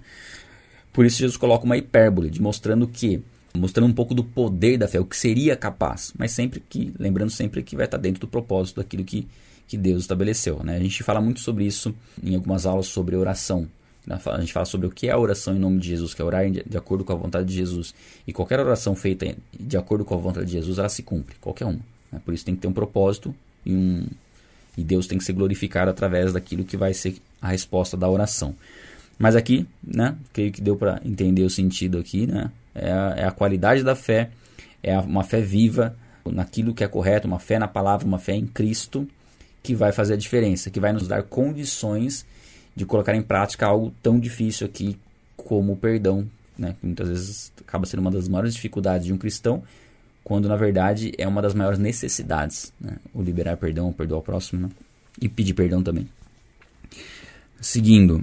Por 0.92 1.04
isso 1.04 1.18
Jesus 1.18 1.36
coloca 1.36 1.64
uma 1.64 1.76
hipérbole, 1.76 2.30
de 2.30 2.40
mostrando 2.40 2.86
que 2.86 3.22
mostrando 3.56 3.90
um 3.90 3.94
pouco 3.94 4.14
do 4.14 4.22
poder 4.22 4.76
da 4.78 4.86
fé, 4.86 5.00
o 5.00 5.04
que 5.04 5.16
seria 5.16 5.56
capaz, 5.56 6.12
mas 6.16 6.32
sempre 6.32 6.60
que, 6.60 6.92
lembrando 6.98 7.30
sempre 7.30 7.62
que 7.62 7.74
vai 7.74 7.86
estar 7.86 7.96
dentro 7.96 8.20
do 8.20 8.28
propósito 8.28 8.76
daquilo 8.76 9.04
que, 9.04 9.26
que 9.66 9.76
Deus 9.76 10.02
estabeleceu. 10.02 10.62
Né? 10.62 10.76
A 10.76 10.80
gente 10.80 11.02
fala 11.02 11.20
muito 11.20 11.40
sobre 11.40 11.64
isso 11.64 11.94
em 12.22 12.34
algumas 12.34 12.66
aulas 12.66 12.86
sobre 12.86 13.16
oração. 13.16 13.66
Né? 14.06 14.18
A 14.24 14.40
gente 14.40 14.52
fala 14.52 14.64
sobre 14.64 14.86
o 14.86 14.90
que 14.90 15.08
é 15.08 15.12
a 15.12 15.18
oração 15.18 15.54
em 15.56 15.58
nome 15.58 15.80
de 15.80 15.88
Jesus, 15.88 16.14
que 16.14 16.22
é 16.22 16.24
orar 16.24 16.48
de 16.48 16.76
acordo 16.76 17.04
com 17.04 17.12
a 17.12 17.16
vontade 17.16 17.48
de 17.48 17.54
Jesus. 17.54 17.94
E 18.26 18.32
qualquer 18.32 18.60
oração 18.60 18.94
feita 18.94 19.34
de 19.58 19.76
acordo 19.76 20.04
com 20.04 20.14
a 20.14 20.18
vontade 20.18 20.46
de 20.46 20.52
Jesus, 20.52 20.78
ela 20.78 20.88
se 20.88 21.02
cumpre, 21.02 21.36
qualquer 21.40 21.64
uma. 21.64 21.80
Né? 22.12 22.20
Por 22.24 22.32
isso 22.32 22.44
tem 22.44 22.54
que 22.54 22.60
ter 22.60 22.68
um 22.68 22.72
propósito 22.72 23.34
e, 23.64 23.74
um, 23.74 24.06
e 24.76 24.84
Deus 24.84 25.06
tem 25.06 25.18
que 25.18 25.24
ser 25.24 25.32
glorificado 25.32 25.90
através 25.90 26.32
daquilo 26.32 26.64
que 26.64 26.76
vai 26.76 26.94
ser 26.94 27.16
a 27.42 27.48
resposta 27.48 27.96
da 27.96 28.08
oração. 28.08 28.54
Mas 29.18 29.34
aqui, 29.34 29.66
né, 29.82 30.14
creio 30.32 30.52
que 30.52 30.60
deu 30.60 30.76
para 30.76 31.00
entender 31.04 31.42
o 31.42 31.50
sentido 31.50 31.98
aqui, 31.98 32.26
né? 32.26 32.50
É 32.74 32.92
a, 32.92 33.14
é 33.16 33.24
a 33.24 33.30
qualidade 33.30 33.82
da 33.82 33.96
fé, 33.96 34.28
é 34.82 34.98
uma 34.98 35.24
fé 35.24 35.40
viva 35.40 35.96
naquilo 36.26 36.74
que 36.74 36.84
é 36.84 36.88
correto, 36.88 37.26
uma 37.26 37.38
fé 37.38 37.58
na 37.58 37.66
palavra, 37.66 38.06
uma 38.06 38.18
fé 38.18 38.34
em 38.34 38.46
Cristo, 38.46 39.08
que 39.62 39.74
vai 39.74 39.92
fazer 39.92 40.14
a 40.14 40.16
diferença, 40.16 40.70
que 40.70 40.78
vai 40.78 40.92
nos 40.92 41.08
dar 41.08 41.22
condições 41.22 42.26
de 42.76 42.84
colocar 42.84 43.14
em 43.14 43.22
prática 43.22 43.66
algo 43.66 43.92
tão 44.02 44.20
difícil 44.20 44.66
aqui 44.66 44.98
como 45.34 45.72
o 45.72 45.76
perdão, 45.76 46.28
né? 46.58 46.76
Que 46.78 46.86
muitas 46.86 47.08
vezes 47.08 47.52
acaba 47.66 47.86
sendo 47.86 48.00
uma 48.00 48.10
das 48.10 48.28
maiores 48.28 48.54
dificuldades 48.54 49.06
de 49.06 49.12
um 49.12 49.18
cristão, 49.18 49.62
quando 50.22 50.48
na 50.48 50.56
verdade 50.56 51.12
é 51.16 51.26
uma 51.26 51.40
das 51.40 51.54
maiores 51.54 51.78
necessidades, 51.78 52.72
né? 52.78 52.98
O 53.14 53.22
liberar 53.22 53.56
perdão, 53.56 53.88
o 53.88 53.92
perdoar 53.94 54.20
o 54.20 54.22
próximo, 54.22 54.60
né? 54.60 54.68
E 55.20 55.28
pedir 55.28 55.54
perdão 55.54 55.82
também. 55.82 56.06
Seguindo, 57.58 58.22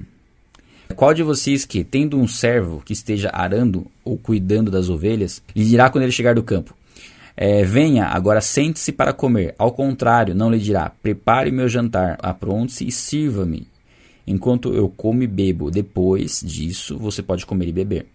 qual 0.96 1.14
de 1.14 1.24
vocês 1.24 1.66
que, 1.66 1.84
tendo 1.84 2.20
um 2.20 2.28
servo 2.28 2.84
que 2.86 2.94
esteja 2.94 3.32
arando 3.34 3.88
ou 4.06 4.18
cuidando 4.18 4.70
das 4.70 4.90
ovelhas, 4.90 5.42
lhe 5.56 5.66
dirá 5.66 5.90
quando 5.90 6.04
ele 6.04 6.12
chegar 6.12 6.36
do 6.36 6.44
campo: 6.44 6.76
é, 7.36 7.64
Venha, 7.64 8.06
agora 8.06 8.42
sente-se 8.42 8.92
para 8.92 9.12
comer. 9.14 9.56
Ao 9.58 9.72
contrário, 9.72 10.36
não 10.36 10.52
lhe 10.52 10.60
dirá: 10.60 10.92
Prepare 11.02 11.52
meu 11.52 11.68
jantar, 11.68 12.18
apronte-se 12.22 12.88
e 12.88 12.92
sirva-me, 12.92 13.68
enquanto 14.26 14.74
eu 14.74 14.90
como 14.90 15.24
e 15.24 15.28
bebo. 15.28 15.72
Depois 15.72 16.42
disso, 16.46 16.98
você 16.98 17.22
pode 17.22 17.46
comer 17.46 17.68
e 17.68 17.74
beber. 17.74 18.06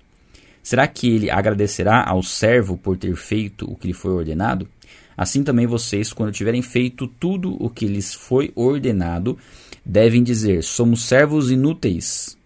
Será 0.63 0.87
que 0.87 1.09
ele 1.09 1.31
agradecerá 1.31 2.05
ao 2.07 2.23
servo 2.23 2.77
por 2.77 2.97
ter 2.97 3.15
feito 3.17 3.71
o 3.71 3.77
que 3.77 3.87
lhe 3.87 3.95
foi 3.95 4.13
ordenado? 4.13 4.69
Assim 5.17 5.43
também 5.43 5.67
vocês, 5.67 6.13
quando 6.13 6.33
tiverem 6.33 6.63
feito 6.63 7.07
tudo 7.07 7.57
o 7.63 7.69
que 7.69 7.87
lhes 7.87 8.15
foi 8.15 8.53
ordenado, 8.55 9.39
devem 9.85 10.23
dizer: 10.23 10.63
Somos 10.63 11.03
servos 11.03 11.51
inúteis 11.51 12.39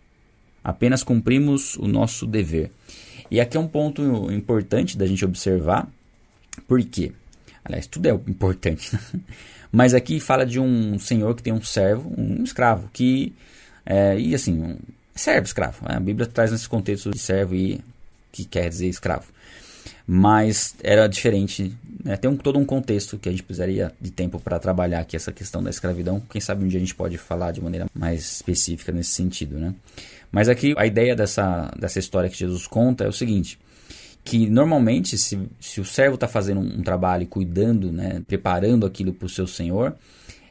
apenas 0.63 1.03
cumprimos 1.03 1.77
o 1.77 1.87
nosso 1.87 2.27
dever. 2.27 2.71
E 3.31 3.41
aqui 3.41 3.57
é 3.57 3.61
um 3.61 3.69
ponto 3.69 4.31
importante 4.31 4.97
da 4.97 5.07
gente 5.07 5.25
observar, 5.25 5.89
por 6.69 6.83
quê? 6.85 7.13
Aliás, 7.65 7.87
tudo 7.87 8.07
é 8.07 8.13
importante, 8.13 8.95
né? 8.95 9.01
mas 9.73 9.95
aqui 9.95 10.21
fala 10.21 10.45
de 10.45 10.61
um 10.61 10.99
senhor 10.99 11.35
que 11.35 11.43
tem 11.43 11.53
um 11.53 11.63
servo, 11.63 12.13
um 12.17 12.43
escravo, 12.43 12.91
que, 12.93 13.33
é, 13.85 14.19
e 14.19 14.35
assim, 14.35 14.77
servo, 15.15 15.47
escravo. 15.47 15.85
Né? 15.89 15.97
A 15.97 16.01
Bíblia 16.01 16.27
traz 16.27 16.53
nesse 16.53 16.69
contexto 16.69 17.11
de 17.11 17.19
servo 17.19 17.55
e 17.55 17.81
que 18.31 18.45
quer 18.45 18.69
dizer 18.69 18.89
escravo. 18.89 19.27
Mas 20.07 20.75
era 20.83 21.07
diferente, 21.07 21.77
né? 22.05 22.17
tem 22.17 22.31
um, 22.31 22.37
todo 22.37 22.59
um 22.59 22.65
contexto 22.65 23.19
que 23.19 23.29
a 23.29 23.33
gente 23.33 23.43
precisaria 23.43 23.93
de 24.01 24.11
tempo 24.11 24.41
para 24.41 24.59
trabalhar 24.59 25.01
aqui 25.01 25.17
essa 25.17 25.33
questão 25.33 25.63
da 25.63 25.71
escravidão. 25.71 26.21
Quem 26.31 26.41
sabe 26.41 26.65
um 26.65 26.69
dia 26.69 26.79
a 26.79 26.81
gente 26.81 26.95
pode 26.95 27.17
falar 27.19 27.53
de 27.53 27.61
maneira 27.61 27.87
mais 27.95 28.21
específica 28.21 28.91
nesse 28.91 29.11
sentido, 29.11 29.59
né? 29.59 29.75
Mas 30.31 30.49
aqui 30.49 30.75
a 30.77 30.87
ideia 30.87 31.15
dessa, 31.15 31.71
dessa 31.79 31.99
história 31.99 32.29
que 32.29 32.37
Jesus 32.37 32.67
conta 32.67 33.05
é 33.05 33.09
o 33.09 33.13
seguinte: 33.13 33.59
que 34.25 34.49
normalmente, 34.49 35.19
se, 35.19 35.39
se 35.61 35.81
o 35.81 35.85
servo 35.85 36.15
está 36.15 36.27
fazendo 36.27 36.61
um, 36.61 36.79
um, 36.79 36.83
trabalho, 36.83 37.27
cuidando, 37.27 37.93
né, 37.93 38.23
preparando 38.27 38.87
aquilo 38.87 39.13
para 39.13 39.27
o 39.27 39.29
seu 39.29 39.47
senhor, 39.47 39.95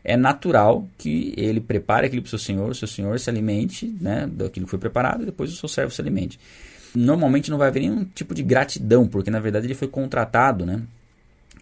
é 0.03 0.17
natural 0.17 0.88
que 0.98 1.34
ele 1.38 1.60
prepare 1.60 2.08
aquilo 2.08 2.22
para 2.22 2.27
o 2.27 2.29
seu 2.29 2.39
senhor, 2.39 2.72
o 2.72 2.75
seu 2.75 2.88
senhor 2.88 3.20
se 3.20 3.29
alimente 3.29 3.86
né, 4.00 4.27
daquilo 4.31 4.65
que 4.65 4.70
foi 4.72 4.79
preparado 4.79 5.24
e 5.24 5.25
depois 5.25 5.51
o 5.51 5.55
seu 5.55 5.70
servo 5.70 5.91
se 5.91 6.01
alimente. 6.01 6.39
Normalmente 6.93 7.50
não 7.50 7.58
vai 7.58 7.67
haver 7.67 7.81
nenhum 7.81 8.03
tipo 8.03 8.34
de 8.34 8.43
gratidão, 8.43 9.08
porque 9.08 9.31
na 9.31 9.39
verdade 9.39 9.67
ele 9.67 9.75
foi 9.75 9.88
contratado, 9.88 10.65
né? 10.65 10.81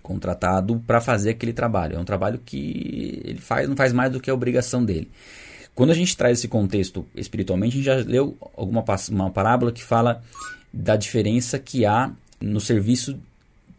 Contratado 0.01 0.81
para 0.87 0.99
fazer 0.99 1.31
aquele 1.31 1.53
trabalho. 1.53 1.97
É 1.97 1.99
um 1.99 2.05
trabalho 2.05 2.39
que 2.43 3.21
ele 3.23 3.39
faz, 3.39 3.67
não 3.69 3.75
faz 3.75 3.93
mais 3.93 4.11
do 4.11 4.19
que 4.19 4.29
a 4.29 4.33
obrigação 4.33 4.83
dele. 4.83 5.09
Quando 5.75 5.91
a 5.91 5.93
gente 5.95 6.17
traz 6.17 6.39
esse 6.39 6.47
contexto 6.47 7.05
espiritualmente, 7.15 7.73
a 7.73 7.77
gente 7.77 7.85
já 7.85 7.95
leu 7.95 8.35
alguma 8.57 8.83
uma 9.11 9.29
parábola 9.29 9.71
que 9.71 9.83
fala 9.83 10.23
da 10.73 10.95
diferença 10.95 11.59
que 11.59 11.85
há 11.85 12.11
no 12.41 12.59
serviço 12.59 13.19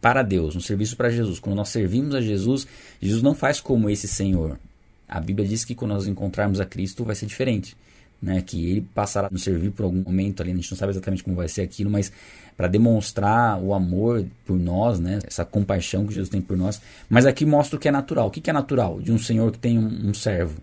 para 0.01 0.23
Deus, 0.23 0.55
no 0.55 0.61
serviço 0.61 0.97
para 0.97 1.09
Jesus. 1.09 1.39
Quando 1.39 1.55
nós 1.55 1.69
servimos 1.69 2.15
a 2.15 2.21
Jesus, 2.21 2.67
Jesus 2.99 3.21
não 3.21 3.35
faz 3.35 3.61
como 3.61 3.89
esse 3.89 4.07
Senhor. 4.07 4.59
A 5.07 5.19
Bíblia 5.19 5.47
diz 5.47 5.63
que 5.63 5.75
quando 5.75 5.91
nós 5.91 6.07
encontrarmos 6.07 6.59
a 6.59 6.65
Cristo 6.65 7.05
vai 7.05 7.15
ser 7.15 7.27
diferente. 7.27 7.77
Né, 8.21 8.39
que 8.39 8.69
ele 8.69 8.81
passará 8.93 9.29
a 9.29 9.31
nos 9.31 9.41
servir 9.41 9.71
por 9.71 9.81
algum 9.81 10.03
momento 10.03 10.43
ali, 10.43 10.51
a 10.51 10.55
gente 10.55 10.69
não 10.69 10.77
sabe 10.77 10.91
exatamente 10.91 11.23
como 11.23 11.35
vai 11.35 11.47
ser 11.47 11.63
aquilo, 11.63 11.89
mas 11.89 12.11
para 12.55 12.67
demonstrar 12.67 13.59
o 13.59 13.73
amor 13.73 14.23
por 14.45 14.59
nós, 14.59 14.99
né, 14.99 15.17
essa 15.25 15.43
compaixão 15.43 16.05
que 16.05 16.13
Jesus 16.13 16.29
tem 16.29 16.39
por 16.39 16.55
nós. 16.55 16.79
Mas 17.09 17.25
aqui 17.25 17.47
mostra 17.47 17.77
o 17.77 17.79
que 17.79 17.87
é 17.87 17.91
natural. 17.91 18.27
O 18.27 18.29
que 18.29 18.47
é 18.47 18.53
natural 18.53 19.01
de 19.01 19.11
um 19.11 19.17
senhor 19.17 19.51
que 19.51 19.57
tem 19.57 19.79
um, 19.79 20.09
um 20.09 20.13
servo? 20.13 20.61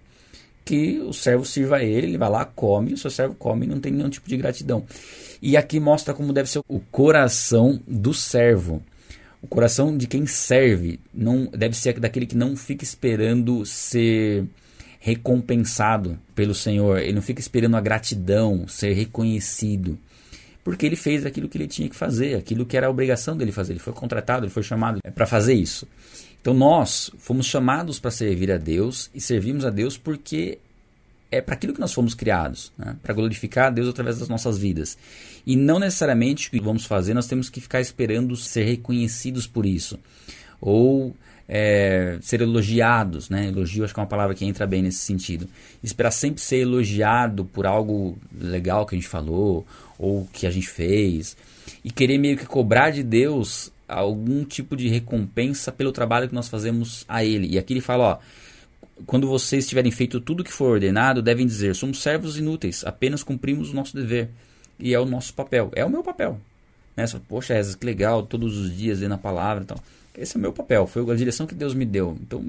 Que 0.64 1.00
o 1.00 1.12
servo 1.12 1.44
sirva 1.44 1.78
a 1.78 1.84
ele, 1.84 2.06
ele 2.06 2.18
vai 2.18 2.30
lá, 2.30 2.44
come, 2.44 2.92
o 2.92 2.96
seu 2.96 3.10
servo 3.10 3.34
come 3.34 3.66
e 3.66 3.68
não 3.68 3.80
tem 3.80 3.90
nenhum 3.90 4.08
tipo 4.08 4.28
de 4.28 4.36
gratidão. 4.36 4.84
E 5.42 5.56
aqui 5.56 5.80
mostra 5.80 6.14
como 6.14 6.32
deve 6.32 6.48
ser 6.48 6.60
o 6.68 6.78
coração 6.78 7.80
do 7.88 8.14
servo. 8.14 8.80
O 9.40 9.46
coração 9.46 9.96
de 9.96 10.06
quem 10.06 10.26
serve 10.26 10.98
não 11.14 11.46
deve 11.46 11.76
ser 11.76 11.98
daquele 12.00 12.26
que 12.26 12.36
não 12.36 12.56
fica 12.56 12.82
esperando 12.82 13.64
ser 13.64 14.44
recompensado 14.98 16.18
pelo 16.34 16.54
Senhor. 16.54 16.98
Ele 16.98 17.14
não 17.14 17.22
fica 17.22 17.40
esperando 17.40 17.76
a 17.76 17.80
gratidão, 17.80 18.66
ser 18.66 18.92
reconhecido. 18.94 19.98
Porque 20.64 20.84
ele 20.84 20.96
fez 20.96 21.24
aquilo 21.24 21.48
que 21.48 21.56
ele 21.56 21.68
tinha 21.68 21.88
que 21.88 21.96
fazer, 21.96 22.34
aquilo 22.34 22.66
que 22.66 22.76
era 22.76 22.88
a 22.88 22.90
obrigação 22.90 23.36
dele 23.36 23.52
fazer. 23.52 23.72
Ele 23.72 23.80
foi 23.80 23.92
contratado, 23.92 24.44
ele 24.44 24.52
foi 24.52 24.62
chamado 24.62 25.00
para 25.14 25.26
fazer 25.26 25.54
isso. 25.54 25.86
Então 26.40 26.52
nós 26.52 27.10
fomos 27.18 27.46
chamados 27.46 27.98
para 27.98 28.10
servir 28.10 28.50
a 28.50 28.58
Deus 28.58 29.10
e 29.14 29.20
servimos 29.20 29.64
a 29.64 29.70
Deus 29.70 29.96
porque 29.96 30.58
é 31.30 31.40
para 31.40 31.54
aquilo 31.54 31.74
que 31.74 31.80
nós 31.80 31.92
fomos 31.92 32.14
criados, 32.14 32.72
né? 32.78 32.96
para 33.02 33.14
glorificar 33.14 33.66
a 33.66 33.70
Deus 33.70 33.88
através 33.88 34.18
das 34.18 34.28
nossas 34.28 34.56
vidas. 34.58 34.96
E 35.46 35.56
não 35.56 35.78
necessariamente 35.78 36.48
o 36.48 36.50
que 36.50 36.60
vamos 36.60 36.86
fazer 36.86 37.14
nós 37.14 37.26
temos 37.26 37.50
que 37.50 37.60
ficar 37.60 37.80
esperando 37.80 38.34
ser 38.36 38.64
reconhecidos 38.64 39.46
por 39.46 39.66
isso. 39.66 39.98
Ou 40.60 41.14
é, 41.48 42.18
ser 42.20 42.42
elogiados, 42.42 43.30
né? 43.30 43.48
Elogio 43.48 43.84
acho 43.84 43.94
que 43.94 44.00
é 44.00 44.02
uma 44.02 44.08
palavra 44.08 44.34
que 44.34 44.44
entra 44.44 44.66
bem 44.66 44.82
nesse 44.82 44.98
sentido. 44.98 45.48
Esperar 45.82 46.10
sempre 46.10 46.40
ser 46.40 46.58
elogiado 46.58 47.44
por 47.44 47.66
algo 47.66 48.18
legal 48.38 48.84
que 48.84 48.94
a 48.94 48.98
gente 48.98 49.08
falou 49.08 49.66
ou 49.98 50.28
que 50.32 50.46
a 50.46 50.50
gente 50.50 50.68
fez 50.68 51.36
e 51.82 51.90
querer 51.90 52.18
meio 52.18 52.36
que 52.36 52.46
cobrar 52.46 52.90
de 52.90 53.02
Deus 53.02 53.72
algum 53.88 54.44
tipo 54.44 54.76
de 54.76 54.88
recompensa 54.88 55.72
pelo 55.72 55.92
trabalho 55.92 56.28
que 56.28 56.34
nós 56.34 56.48
fazemos 56.48 57.04
a 57.08 57.24
Ele. 57.24 57.48
E 57.48 57.58
aqui 57.58 57.72
ele 57.72 57.80
fala, 57.80 58.04
ó, 58.04 58.18
quando 59.06 59.28
vocês 59.28 59.66
tiverem 59.66 59.90
feito 59.90 60.20
tudo 60.20 60.40
o 60.40 60.44
que 60.44 60.52
for 60.52 60.72
ordenado, 60.72 61.22
devem 61.22 61.46
dizer: 61.46 61.74
somos 61.74 62.02
servos 62.02 62.38
inúteis, 62.38 62.84
apenas 62.84 63.22
cumprimos 63.22 63.70
o 63.70 63.74
nosso 63.74 63.94
dever. 63.94 64.30
E 64.78 64.94
é 64.94 65.00
o 65.00 65.04
nosso 65.04 65.34
papel, 65.34 65.70
é 65.74 65.84
o 65.84 65.90
meu 65.90 66.02
papel. 66.02 66.40
Né? 66.96 67.04
Poxa, 67.28 67.56
Eza, 67.56 67.76
que 67.76 67.84
legal, 67.84 68.22
todos 68.22 68.56
os 68.56 68.76
dias 68.76 69.00
lendo 69.00 69.14
a 69.14 69.18
palavra. 69.18 69.62
Então, 69.64 69.76
esse 70.16 70.36
é 70.36 70.38
o 70.38 70.40
meu 70.40 70.52
papel, 70.52 70.86
foi 70.86 71.08
a 71.10 71.16
direção 71.16 71.46
que 71.46 71.54
Deus 71.54 71.74
me 71.74 71.84
deu. 71.84 72.16
Então, 72.20 72.44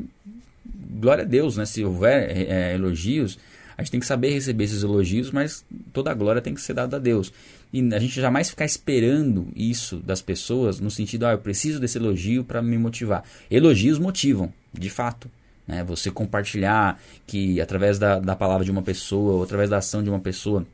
glória 0.99 1.23
a 1.23 1.27
Deus, 1.27 1.57
né? 1.57 1.65
Se 1.65 1.83
houver 1.83 2.29
é, 2.29 2.71
é, 2.71 2.75
elogios, 2.75 3.37
a 3.77 3.81
gente 3.81 3.91
tem 3.91 3.99
que 3.99 4.05
saber 4.05 4.31
receber 4.31 4.65
esses 4.65 4.83
elogios, 4.83 5.31
mas 5.31 5.63
toda 5.93 6.11
a 6.11 6.13
glória 6.13 6.41
tem 6.41 6.53
que 6.53 6.61
ser 6.61 6.73
dada 6.73 6.97
a 6.97 6.99
Deus. 6.99 7.31
E 7.71 7.81
a 7.93 7.99
gente 7.99 8.19
jamais 8.19 8.49
ficar 8.49 8.65
esperando 8.65 9.47
isso 9.55 9.97
das 9.97 10.21
pessoas 10.21 10.79
no 10.79 10.89
sentido, 10.89 11.25
ah, 11.25 11.31
eu 11.31 11.37
preciso 11.37 11.79
desse 11.79 11.97
elogio 11.97 12.43
para 12.43 12.61
me 12.61 12.77
motivar. 12.77 13.23
Elogios 13.49 13.99
motivam, 13.99 14.51
de 14.73 14.89
fato. 14.89 15.29
Né? 15.69 15.83
Você 15.83 16.09
compartilhar 16.09 16.99
que 17.27 17.61
através 17.61 17.99
da, 17.99 18.19
da 18.19 18.35
palavra 18.35 18.65
de 18.65 18.71
uma 18.71 18.81
pessoa, 18.81 19.33
ou 19.33 19.43
através 19.43 19.69
da 19.69 19.77
ação 19.77 20.03
de 20.03 20.09
uma 20.09 20.19
pessoa, 20.19 20.65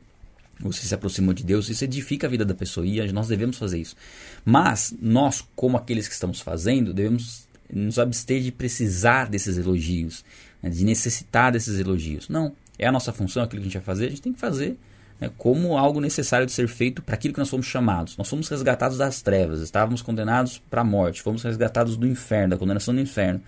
você 0.58 0.86
se 0.86 0.94
aproximou 0.94 1.34
de 1.34 1.44
Deus, 1.44 1.68
isso 1.68 1.84
edifica 1.84 2.26
a 2.26 2.30
vida 2.30 2.46
da 2.46 2.54
pessoa 2.54 2.86
e 2.86 3.12
nós 3.12 3.28
devemos 3.28 3.58
fazer 3.58 3.78
isso. 3.78 3.94
Mas 4.42 4.94
nós, 4.98 5.44
como 5.54 5.76
aqueles 5.76 6.08
que 6.08 6.14
estamos 6.14 6.40
fazendo, 6.40 6.94
devemos 6.94 7.46
nos 7.70 7.98
abster 7.98 8.40
de 8.40 8.50
precisar 8.50 9.28
desses 9.28 9.58
elogios, 9.58 10.24
né? 10.62 10.70
de 10.70 10.82
necessitar 10.82 11.52
desses 11.52 11.78
elogios. 11.78 12.30
Não, 12.30 12.54
é 12.78 12.86
a 12.86 12.92
nossa 12.92 13.12
função, 13.12 13.42
aquilo 13.42 13.60
que 13.60 13.68
a 13.68 13.70
gente 13.70 13.78
vai 13.78 13.84
fazer, 13.84 14.06
a 14.06 14.08
gente 14.08 14.22
tem 14.22 14.32
que 14.32 14.40
fazer 14.40 14.78
né? 15.20 15.30
como 15.36 15.76
algo 15.76 16.00
necessário 16.00 16.46
de 16.46 16.52
ser 16.52 16.68
feito 16.68 17.02
para 17.02 17.16
aquilo 17.16 17.34
que 17.34 17.40
nós 17.40 17.50
fomos 17.50 17.66
chamados. 17.66 18.16
Nós 18.16 18.26
fomos 18.26 18.48
resgatados 18.48 18.96
das 18.96 19.20
trevas, 19.20 19.60
estávamos 19.60 20.00
condenados 20.00 20.58
para 20.70 20.80
a 20.80 20.84
morte, 20.84 21.20
fomos 21.20 21.42
resgatados 21.42 21.98
do 21.98 22.06
inferno, 22.06 22.50
da 22.50 22.56
condenação 22.56 22.94
do 22.94 23.00
inferno 23.00 23.42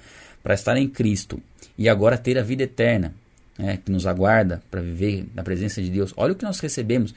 para 0.48 0.54
estar 0.54 0.78
em 0.78 0.88
Cristo 0.88 1.42
e 1.76 1.90
agora 1.90 2.16
ter 2.16 2.38
a 2.38 2.42
vida 2.42 2.62
eterna 2.62 3.14
né, 3.58 3.78
que 3.84 3.92
nos 3.92 4.06
aguarda 4.06 4.62
para 4.70 4.80
viver 4.80 5.28
na 5.34 5.42
presença 5.42 5.82
de 5.82 5.90
Deus. 5.90 6.14
Olha 6.16 6.32
o 6.32 6.34
que 6.34 6.42
nós 6.42 6.58
recebemos. 6.58 7.14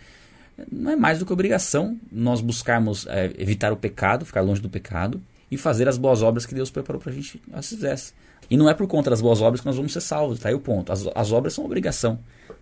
Não 0.69 0.91
é 0.91 0.97
mais 0.97 1.19
do 1.19 1.25
que 1.25 1.31
obrigação 1.31 1.97
nós 2.11 2.41
buscarmos 2.41 3.07
é, 3.07 3.31
evitar 3.37 3.71
o 3.71 3.77
pecado, 3.77 4.25
ficar 4.25 4.41
longe 4.41 4.61
do 4.61 4.69
pecado 4.69 5.21
e 5.49 5.55
fazer 5.55 5.87
as 5.87 5.97
boas 5.97 6.21
obras 6.21 6.45
que 6.45 6.53
Deus 6.53 6.69
preparou 6.69 7.01
para 7.01 7.09
a 7.09 7.15
gente 7.15 7.41
nós 7.49 7.69
fizesse. 7.69 8.11
E 8.49 8.57
não 8.57 8.69
é 8.69 8.73
por 8.73 8.85
conta 8.85 9.09
das 9.09 9.21
boas 9.21 9.39
obras 9.39 9.61
que 9.61 9.65
nós 9.65 9.77
vamos 9.77 9.93
ser 9.93 10.01
salvos, 10.01 10.37
tá 10.37 10.49
aí 10.49 10.55
o 10.55 10.59
ponto. 10.59 10.91
As, 10.91 11.07
as 11.15 11.31
obras 11.31 11.53
são 11.53 11.63
obrigação. 11.63 12.19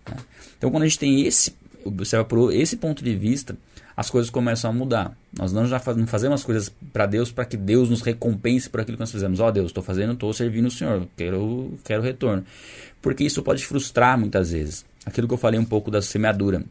Né? 0.08 0.18
Então, 0.56 0.70
quando 0.70 0.84
a 0.84 0.86
gente 0.86 1.00
tem 1.00 1.26
esse, 1.26 1.52
observa 1.84 2.24
por 2.24 2.54
esse 2.54 2.76
ponto 2.76 3.02
de 3.02 3.16
vista, 3.16 3.56
as 3.96 4.10
coisas 4.10 4.30
começam 4.30 4.70
a 4.70 4.72
mudar. 4.72 5.16
Nós 5.36 5.52
não 5.52 5.66
já 5.66 5.78
faz, 5.78 5.96
não 5.96 6.06
fazemos 6.06 6.40
as 6.40 6.46
coisas 6.46 6.72
para 6.92 7.06
Deus 7.06 7.30
para 7.30 7.44
que 7.44 7.56
Deus 7.56 7.90
nos 7.90 8.02
recompense 8.02 8.68
por 8.68 8.80
aquilo 8.80 8.96
que 8.96 9.02
nós 9.02 9.12
fizemos. 9.12 9.40
Ó 9.40 9.48
oh, 9.48 9.52
Deus, 9.52 9.66
estou 9.66 9.82
fazendo, 9.82 10.12
estou 10.12 10.32
servindo 10.32 10.66
o 10.66 10.70
Senhor, 10.70 11.06
quero, 11.16 11.78
quero 11.84 12.02
retorno. 12.02 12.44
Porque 13.02 13.24
isso 13.24 13.42
pode 13.42 13.64
frustrar 13.64 14.18
muitas 14.18 14.52
vezes. 14.52 14.84
Aquilo 15.04 15.26
que 15.26 15.34
eu 15.34 15.38
falei 15.38 15.58
um 15.58 15.64
pouco 15.64 15.90
da 15.90 16.02
semeadura. 16.02 16.62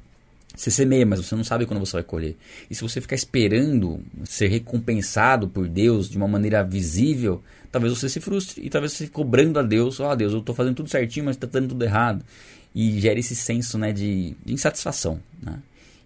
Você 0.55 0.71
semeia, 0.71 1.05
mas 1.05 1.19
você 1.19 1.35
não 1.35 1.43
sabe 1.43 1.65
quando 1.65 1.79
você 1.79 1.93
vai 1.93 2.03
colher. 2.03 2.35
E 2.69 2.75
se 2.75 2.81
você 2.81 2.99
ficar 2.99 3.15
esperando 3.15 4.01
ser 4.25 4.47
recompensado 4.47 5.47
por 5.47 5.67
Deus 5.67 6.09
de 6.09 6.17
uma 6.17 6.27
maneira 6.27 6.63
visível, 6.63 7.41
talvez 7.71 7.97
você 7.97 8.09
se 8.09 8.19
frustre. 8.19 8.65
E 8.65 8.69
talvez 8.69 8.93
você 8.93 9.05
fique 9.05 9.13
cobrando 9.13 9.59
a 9.59 9.63
Deus: 9.63 9.99
Ó 9.99 10.11
oh, 10.11 10.15
Deus, 10.15 10.33
eu 10.33 10.39
estou 10.39 10.53
fazendo 10.53 10.75
tudo 10.75 10.89
certinho, 10.89 11.25
mas 11.25 11.35
está 11.35 11.47
dando 11.47 11.69
tudo 11.69 11.85
errado. 11.85 12.25
E 12.73 12.99
gera 12.99 13.19
esse 13.19 13.35
senso 13.35 13.77
né, 13.77 13.91
de, 13.91 14.35
de 14.43 14.53
insatisfação. 14.53 15.19
Né? 15.41 15.59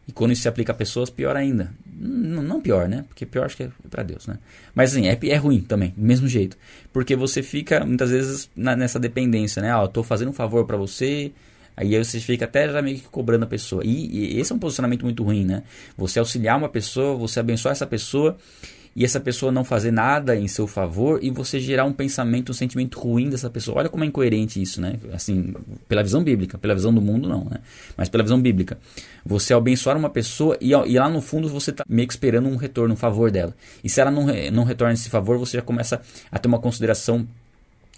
E 0.08 0.12
quando 0.12 0.32
isso 0.32 0.42
se 0.42 0.48
aplica 0.48 0.72
a 0.72 0.76
pessoas, 0.76 1.10
pior 1.10 1.36
ainda. 1.36 1.72
Não, 1.86 2.44
não 2.44 2.62
pior, 2.62 2.90
né? 2.90 3.06
Porque 3.08 3.26
pior 3.26 3.46
acho 3.46 3.56
que 3.56 3.64
é 3.64 3.70
para 3.90 4.04
Deus, 4.04 4.28
né? 4.28 4.38
Mas 4.76 4.92
assim, 4.92 5.08
é, 5.08 5.18
é 5.22 5.36
ruim 5.38 5.62
também, 5.62 5.94
do 5.96 6.04
mesmo 6.04 6.28
jeito. 6.28 6.58
Porque 6.92 7.16
você 7.16 7.42
fica, 7.42 7.86
muitas 7.86 8.10
vezes, 8.10 8.50
na, 8.56 8.76
nessa 8.76 9.00
dependência, 9.00 9.62
né? 9.62 9.74
Ó, 9.76 9.84
eu 9.84 9.88
tô 9.88 10.04
fazendo 10.04 10.30
um 10.30 10.34
favor 10.34 10.66
para 10.66 10.76
você, 10.76 11.32
aí 11.78 11.98
você 11.98 12.20
fica 12.20 12.46
até 12.46 12.70
já 12.70 12.82
meio 12.82 12.98
que 12.98 13.08
cobrando 13.08 13.46
a 13.46 13.48
pessoa. 13.48 13.82
E, 13.86 14.36
e 14.36 14.40
esse 14.40 14.52
é 14.52 14.56
um 14.56 14.60
posicionamento 14.60 15.04
muito 15.04 15.24
ruim, 15.24 15.46
né? 15.46 15.64
Você 15.98 16.20
auxiliar 16.20 16.58
uma 16.58 16.70
pessoa, 16.70 17.16
você 17.16 17.40
abençoar 17.40 17.72
essa 17.72 17.88
pessoa 17.88 18.38
e 18.96 19.04
essa 19.04 19.20
pessoa 19.20 19.52
não 19.52 19.64
fazer 19.64 19.92
nada 19.92 20.36
em 20.36 20.48
seu 20.48 20.68
favor 20.68 21.20
e 21.22 21.32
você 21.32 21.60
gerar 21.60 21.86
um 21.86 21.94
pensamento, 21.94 22.52
um 22.52 22.54
sentimento 22.54 23.00
ruim 23.00 23.30
dessa 23.30 23.50
pessoa. 23.50 23.80
Olha 23.80 23.90
como 23.90 24.04
é 24.04 24.08
incoerente 24.08 24.62
isso, 24.62 24.80
né? 24.80 25.00
Assim, 25.12 25.54
pela 25.88 26.04
visão 26.04 26.24
bíblica, 26.24 26.58
pela 26.58 26.76
visão 26.76 26.94
do 26.94 27.02
mundo 27.02 27.28
não, 27.28 27.46
né? 27.46 27.58
Mas 27.98 28.08
pela 28.08 28.24
visão 28.24 28.40
bíblica. 28.40 28.78
Você 29.26 29.54
abençoar 29.54 29.98
uma 29.98 30.10
pessoa 30.10 30.58
e, 30.62 30.70
e 30.70 31.00
lá 31.00 31.10
no 31.10 31.22
fundo 31.22 31.50
você 31.50 31.72
está 31.72 31.84
meio 31.90 32.08
que 32.08 32.14
esperando 32.14 32.48
um 32.48 32.56
retorno, 32.56 32.94
um 32.94 32.98
favor 32.98 33.32
dela. 33.32 33.56
E 33.84 33.90
se 33.90 34.00
ela 34.00 34.12
não, 34.12 34.28
não 34.52 34.64
retorna 34.64 34.94
esse 34.94 35.10
favor, 35.10 35.38
você 35.38 35.58
já 35.58 35.64
começa 35.64 36.02
a 36.32 36.38
ter 36.38 36.48
uma 36.48 36.60
consideração 36.60 37.28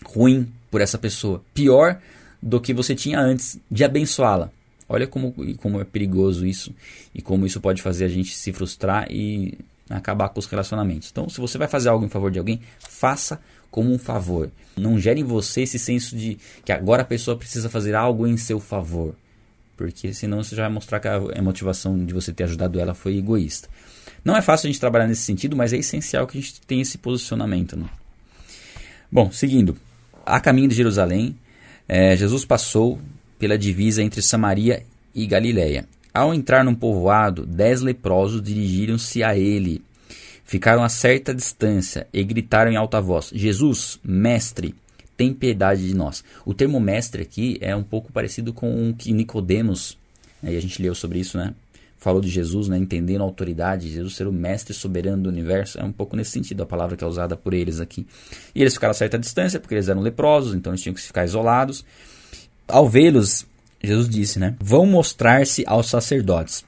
ruim 0.05 0.47
por 0.71 0.79
essa 0.79 0.97
pessoa. 0.97 1.41
Pior 1.53 1.99
do 2.41 2.61
que 2.61 2.73
você 2.73 2.95
tinha 2.95 3.19
antes 3.19 3.59
de 3.69 3.83
abençoá-la. 3.83 4.49
Olha 4.87 5.07
como, 5.07 5.33
como 5.57 5.81
é 5.81 5.83
perigoso 5.83 6.45
isso 6.45 6.73
e 7.13 7.21
como 7.21 7.45
isso 7.45 7.59
pode 7.59 7.81
fazer 7.81 8.05
a 8.05 8.07
gente 8.07 8.35
se 8.35 8.53
frustrar 8.53 9.07
e 9.09 9.57
acabar 9.89 10.29
com 10.29 10.39
os 10.39 10.45
relacionamentos. 10.45 11.09
Então, 11.11 11.29
se 11.29 11.39
você 11.39 11.57
vai 11.57 11.67
fazer 11.67 11.89
algo 11.89 12.05
em 12.05 12.09
favor 12.09 12.31
de 12.31 12.39
alguém, 12.39 12.61
faça 12.79 13.39
como 13.69 13.93
um 13.93 13.99
favor. 13.99 14.49
Não 14.75 14.99
gere 14.99 15.21
em 15.21 15.23
você 15.23 15.61
esse 15.61 15.77
senso 15.77 16.15
de 16.15 16.37
que 16.63 16.71
agora 16.71 17.01
a 17.01 17.05
pessoa 17.05 17.37
precisa 17.37 17.69
fazer 17.69 17.93
algo 17.93 18.25
em 18.25 18.37
seu 18.37 18.59
favor. 18.59 19.15
Porque 19.75 20.13
senão 20.13 20.41
você 20.41 20.55
já 20.55 20.63
vai 20.63 20.71
mostrar 20.71 20.99
que 20.99 21.07
a 21.07 21.41
motivação 21.41 22.05
de 22.05 22.13
você 22.13 22.31
ter 22.31 22.45
ajudado 22.45 22.79
ela 22.79 22.93
foi 22.93 23.17
egoísta. 23.17 23.67
Não 24.23 24.35
é 24.35 24.41
fácil 24.41 24.67
a 24.67 24.71
gente 24.71 24.79
trabalhar 24.79 25.07
nesse 25.07 25.21
sentido, 25.21 25.55
mas 25.55 25.73
é 25.73 25.77
essencial 25.77 26.25
que 26.25 26.37
a 26.37 26.41
gente 26.41 26.61
tenha 26.61 26.81
esse 26.81 26.97
posicionamento. 26.97 27.77
Né? 27.77 27.85
Bom, 29.11 29.31
seguindo. 29.31 29.77
A 30.25 30.39
caminho 30.39 30.69
de 30.69 30.75
Jerusalém, 30.75 31.37
é, 31.87 32.15
Jesus 32.15 32.45
passou 32.45 32.99
pela 33.37 33.57
divisa 33.57 34.01
entre 34.01 34.21
Samaria 34.21 34.83
e 35.13 35.27
Galiléia. 35.27 35.85
Ao 36.15 36.34
entrar 36.34 36.63
num 36.63 36.74
povoado, 36.74 37.45
dez 37.45 37.81
leprosos 37.81 38.41
dirigiram-se 38.41 39.22
a 39.22 39.38
ele. 39.38 39.84
Ficaram 40.45 40.81
a 40.81 40.88
certa 40.88 41.36
distância 41.36 42.07
e 42.13 42.24
gritaram 42.24 42.72
em 42.72 42.77
alta 42.77 43.01
voz: 43.01 43.31
Jesus, 43.36 44.00
mestre, 44.01 44.74
tem 45.17 45.34
piedade 45.34 45.86
de 45.86 45.93
nós. 45.93 46.24
O 46.45 46.53
termo 46.53 46.79
mestre 46.79 47.22
aqui 47.22 47.57
é 47.60 47.75
um 47.75 47.84
pouco 47.84 48.13
parecido 48.13 48.53
com 48.53 48.89
o 48.89 48.95
que 48.95 49.12
Nicodemos, 49.12 49.98
né, 50.41 50.53
e 50.53 50.57
a 50.57 50.62
gente 50.62 50.81
leu 50.81 50.95
sobre 50.95 51.19
isso, 51.19 51.38
né? 51.38 51.53
Falou 51.98 52.22
de 52.22 52.29
Jesus, 52.29 52.69
né? 52.69 52.77
Entendendo 52.77 53.19
a 53.19 53.25
autoridade, 53.25 53.89
Jesus 53.89 54.15
ser 54.15 54.25
o 54.25 54.31
mestre 54.31 54.74
soberano 54.74 55.24
do 55.24 55.27
universo, 55.27 55.77
é 55.77 55.84
um 55.84 55.91
pouco 55.91 56.15
nesse 56.15 56.31
sentido 56.31 56.63
a 56.63 56.65
palavra 56.65 56.95
que 56.95 57.03
é 57.03 57.07
usada 57.07 57.36
por 57.36 57.53
eles 57.53 57.81
aqui. 57.81 58.07
E 58.53 58.62
eles 58.62 58.75
ficaram 58.75 58.91
a 58.91 58.95
certa 58.95 59.19
distância, 59.19 59.60
porque 59.60 59.75
eles 59.75 59.89
eram 59.89 60.00
leprosos, 60.00 60.55
então 60.55 60.72
eles 60.72 60.81
tinham 60.81 60.93
que 60.93 61.01
ficar 61.01 61.25
isolados. 61.25 61.84
Ao 62.69 62.88
vê-los, 62.88 63.45
Jesus 63.84 64.10
disse, 64.10 64.39
né? 64.39 64.55
Vão 64.60 64.86
mostrar-se 64.86 65.63
aos 65.67 65.88
sacerdotes. 65.88 66.65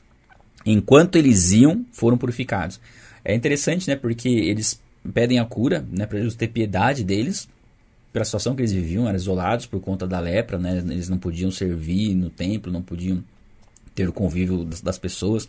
Enquanto 0.65 1.15
eles 1.15 1.51
iam, 1.51 1.85
foram 1.91 2.17
purificados. 2.17 2.79
É 3.23 3.33
interessante, 3.33 3.87
né? 3.87 3.95
Porque 3.95 4.29
eles 4.29 4.81
pedem 5.13 5.39
a 5.39 5.45
cura, 5.45 5.85
né? 5.91 6.05
Para 6.05 6.17
Jesus 6.17 6.35
ter 6.35 6.47
piedade 6.47 7.03
deles, 7.03 7.47
pela 8.11 8.25
situação 8.25 8.55
que 8.55 8.61
eles 8.61 8.71
viviam, 8.71 9.07
eram 9.07 9.15
isolados 9.15 9.65
por 9.65 9.79
conta 9.79 10.07
da 10.07 10.19
lepra, 10.19 10.57
né? 10.57 10.77
Eles 10.77 11.09
não 11.09 11.17
podiam 11.17 11.51
servir 11.51 12.13
no 12.15 12.29
templo, 12.29 12.71
não 12.71 12.81
podiam 12.81 13.23
ter 13.95 14.07
o 14.07 14.13
convívio 14.13 14.63
das, 14.63 14.81
das 14.81 14.97
pessoas. 14.97 15.47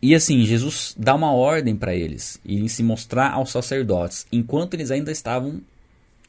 E 0.00 0.14
assim, 0.14 0.44
Jesus 0.44 0.94
dá 0.96 1.14
uma 1.14 1.32
ordem 1.32 1.74
para 1.74 1.94
eles 1.94 2.40
e 2.44 2.68
se 2.68 2.82
mostrar 2.82 3.32
aos 3.32 3.50
sacerdotes, 3.50 4.26
enquanto 4.30 4.74
eles 4.74 4.90
ainda 4.90 5.10
estavam 5.10 5.60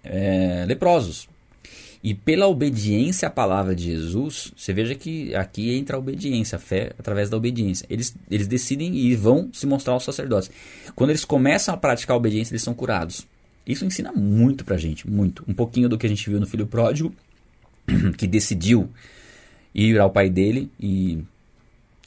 é, 0.04 0.66
leprosos. 0.68 1.28
E 2.02 2.14
pela 2.14 2.48
obediência 2.48 3.28
à 3.28 3.32
palavra 3.32 3.76
de 3.76 3.84
Jesus, 3.84 4.54
você 4.56 4.72
veja 4.72 4.96
que 4.96 5.36
aqui 5.36 5.76
entra 5.76 5.98
a 5.98 6.00
obediência, 6.00 6.56
a 6.56 6.60
fé 6.60 6.94
através 6.98 7.30
da 7.30 7.36
obediência. 7.36 7.86
Eles, 7.90 8.16
eles 8.32 8.48
decidem 8.48 8.96
e 8.96 9.16
vão 9.16 9.50
se 9.52 9.66
mostrar 9.68 9.94
aos 9.94 10.06
sacerdotes. 10.06 10.50
Quando 10.96 11.10
eles 11.10 11.26
começam 11.26 11.74
a 11.74 11.78
praticar 11.78 12.14
a 12.14 12.18
obediência, 12.18 12.54
eles 12.54 12.64
são 12.64 12.74
curados. 12.74 13.28
Isso 13.68 13.84
ensina 13.84 14.14
muito 14.14 14.64
pra 14.64 14.78
gente, 14.78 15.10
muito. 15.10 15.44
Um 15.46 15.54
pouquinho 15.54 15.90
do 15.90 15.98
que 15.98 16.06
a 16.06 16.10
gente 16.10 16.28
viu 16.30 16.40
no 16.40 16.48
filho 16.48 16.66
pródigo, 16.66 17.14
que 18.18 18.26
decidiu 18.26 18.90
ir 19.76 20.00
ao 20.00 20.10
pai 20.10 20.30
dele 20.30 20.72
e, 20.80 21.22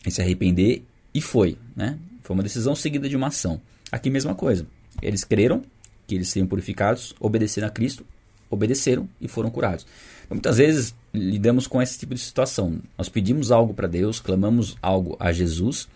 e 0.06 0.11
se 0.11 0.22
arrepender, 0.22 0.82
e 1.12 1.20
foi. 1.20 1.58
Né? 1.76 1.99
Foi 2.22 2.34
uma 2.34 2.42
decisão 2.42 2.75
seguida 2.75 3.11
de 3.11 3.16
uma 3.16 3.26
ação. 3.26 3.61
Aqui, 3.90 4.08
mesma 4.08 4.34
coisa. 4.34 4.66
Eles 5.02 5.22
creram 5.22 5.62
que 6.06 6.14
eles 6.14 6.30
seriam 6.30 6.49
purificados, 6.49 7.14
obedeceram 7.20 7.68
a 7.68 7.70
Cristo 7.70 8.06
obedeceram 8.52 9.09
e 9.21 9.26
foram 9.26 9.50
curados. 9.50 9.87
Então, 10.25 10.37
muitas 10.37 10.59
vezes 10.59 10.94
lidamos 11.12 11.66
com 11.66 11.80
esse 11.80 11.99
tipo 11.99 12.14
de 12.14 12.21
situação. 12.21 12.78
Nós 12.97 13.09
pedimos 13.09 13.50
algo 13.50 13.73
para 13.73 13.88
Deus, 13.88 14.21
clamamos 14.21 14.76
algo 14.80 15.16
a 15.18 15.32
Jesus, 15.32 15.88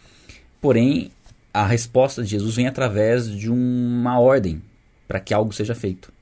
porém 0.61 1.11
a 1.53 1.67
resposta 1.67 2.23
de 2.23 2.31
Jesus 2.31 2.57
vem 2.57 2.67
através 2.67 3.31
de 3.31 3.51
uma 3.51 4.19
ordem 4.19 4.63
para 5.07 5.21
que 5.21 5.33
algo 5.33 5.53
seja 5.53 5.75
feito. 5.75 6.13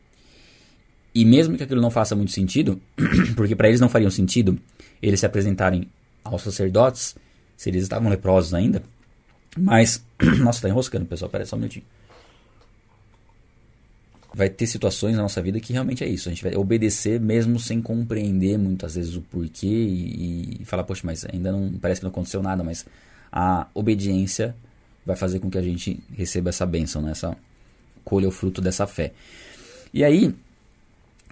E 1.14 1.25
mesmo 1.25 1.57
que 1.57 1.62
aquilo 1.62 1.81
não 1.81 1.91
faça 1.91 2.17
muito 2.17 2.33
sentido, 2.33 2.81
porque 3.37 3.55
para 3.55 3.69
eles 3.69 3.81
não 3.81 3.88
faria 3.88 4.11
sentido 4.11 4.59
eles 5.00 5.21
se 5.21 5.26
apresentarem 5.26 5.88
aos 6.25 6.43
sacerdotes, 6.43 7.14
se 7.57 7.71
eles 7.71 7.85
estavam 7.85 8.11
leprosos 8.11 8.53
ainda, 8.53 8.83
mas. 9.57 10.05
Nossa, 10.41 10.62
tá 10.62 10.69
enroscando, 10.69 11.07
pessoal, 11.07 11.31
pera 11.31 11.47
só 11.47 11.55
um 11.55 11.61
minutinho 11.61 11.85
vai 14.35 14.49
ter 14.49 14.67
situações 14.67 15.14
na 15.17 15.23
nossa 15.23 15.41
vida 15.41 15.61
que 15.61 15.73
realmente 15.73 16.03
é 16.03 16.09
isso. 16.09 16.29
A 16.29 16.33
gente 16.33 16.43
vai 16.43 16.57
obedecer 16.57 17.21
mesmo 17.21 17.59
sem 17.61 17.81
compreender 17.81 18.59
muitas 18.59 18.97
vezes 18.97 19.14
o 19.14 19.21
porquê 19.21 19.67
e, 19.67 20.59
e 20.61 20.64
falar, 20.64 20.85
poxa, 20.85 21.03
mas 21.05 21.25
ainda 21.33 21.53
não 21.53 21.73
parece 21.79 22.00
que 22.00 22.05
não 22.05 22.11
aconteceu 22.11 22.43
nada, 22.43 22.64
mas 22.64 22.85
a 23.31 23.69
obediência 23.73 24.55
vai 25.07 25.14
fazer 25.14 25.38
com 25.38 25.49
que 25.49 25.59
a 25.59 25.62
gente 25.62 26.03
receba 26.17 26.49
essa 26.49 26.67
bênção, 26.67 27.00
né? 27.00 27.12
essa 27.12 27.37
colha 28.05 28.29
o 28.29 28.33
fruto 28.33 28.61
dessa 28.61 28.87
fé. 28.87 29.12
E 29.93 30.03
aí, 30.03 30.35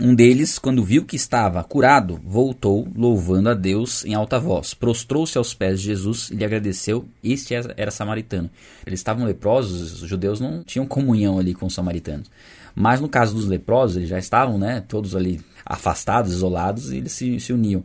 um 0.00 0.14
deles, 0.14 0.58
quando 0.58 0.84
viu 0.84 1.04
que 1.04 1.16
estava 1.16 1.62
curado, 1.64 2.20
voltou 2.24 2.88
louvando 2.94 3.50
a 3.50 3.54
Deus 3.54 4.04
em 4.04 4.14
alta 4.14 4.38
voz. 4.38 4.74
Prostrou-se 4.74 5.36
aos 5.36 5.54
pés 5.54 5.80
de 5.80 5.86
Jesus 5.86 6.30
e 6.30 6.36
lhe 6.36 6.44
agradeceu. 6.44 7.04
Este 7.22 7.54
era 7.54 7.90
samaritano. 7.90 8.48
Eles 8.86 9.00
estavam 9.00 9.24
leprosos, 9.24 10.02
os 10.02 10.08
judeus 10.08 10.40
não 10.40 10.62
tinham 10.62 10.86
comunhão 10.86 11.38
ali 11.38 11.52
com 11.54 11.66
os 11.66 11.74
samaritanos. 11.74 12.30
Mas 12.74 13.00
no 13.00 13.08
caso 13.08 13.34
dos 13.34 13.46
leprosos, 13.46 13.96
eles 13.96 14.08
já 14.08 14.18
estavam 14.18 14.58
né, 14.58 14.82
todos 14.86 15.14
ali 15.14 15.40
afastados, 15.64 16.32
isolados, 16.32 16.92
e 16.92 16.98
eles 16.98 17.12
se, 17.12 17.38
se 17.38 17.52
uniam. 17.52 17.84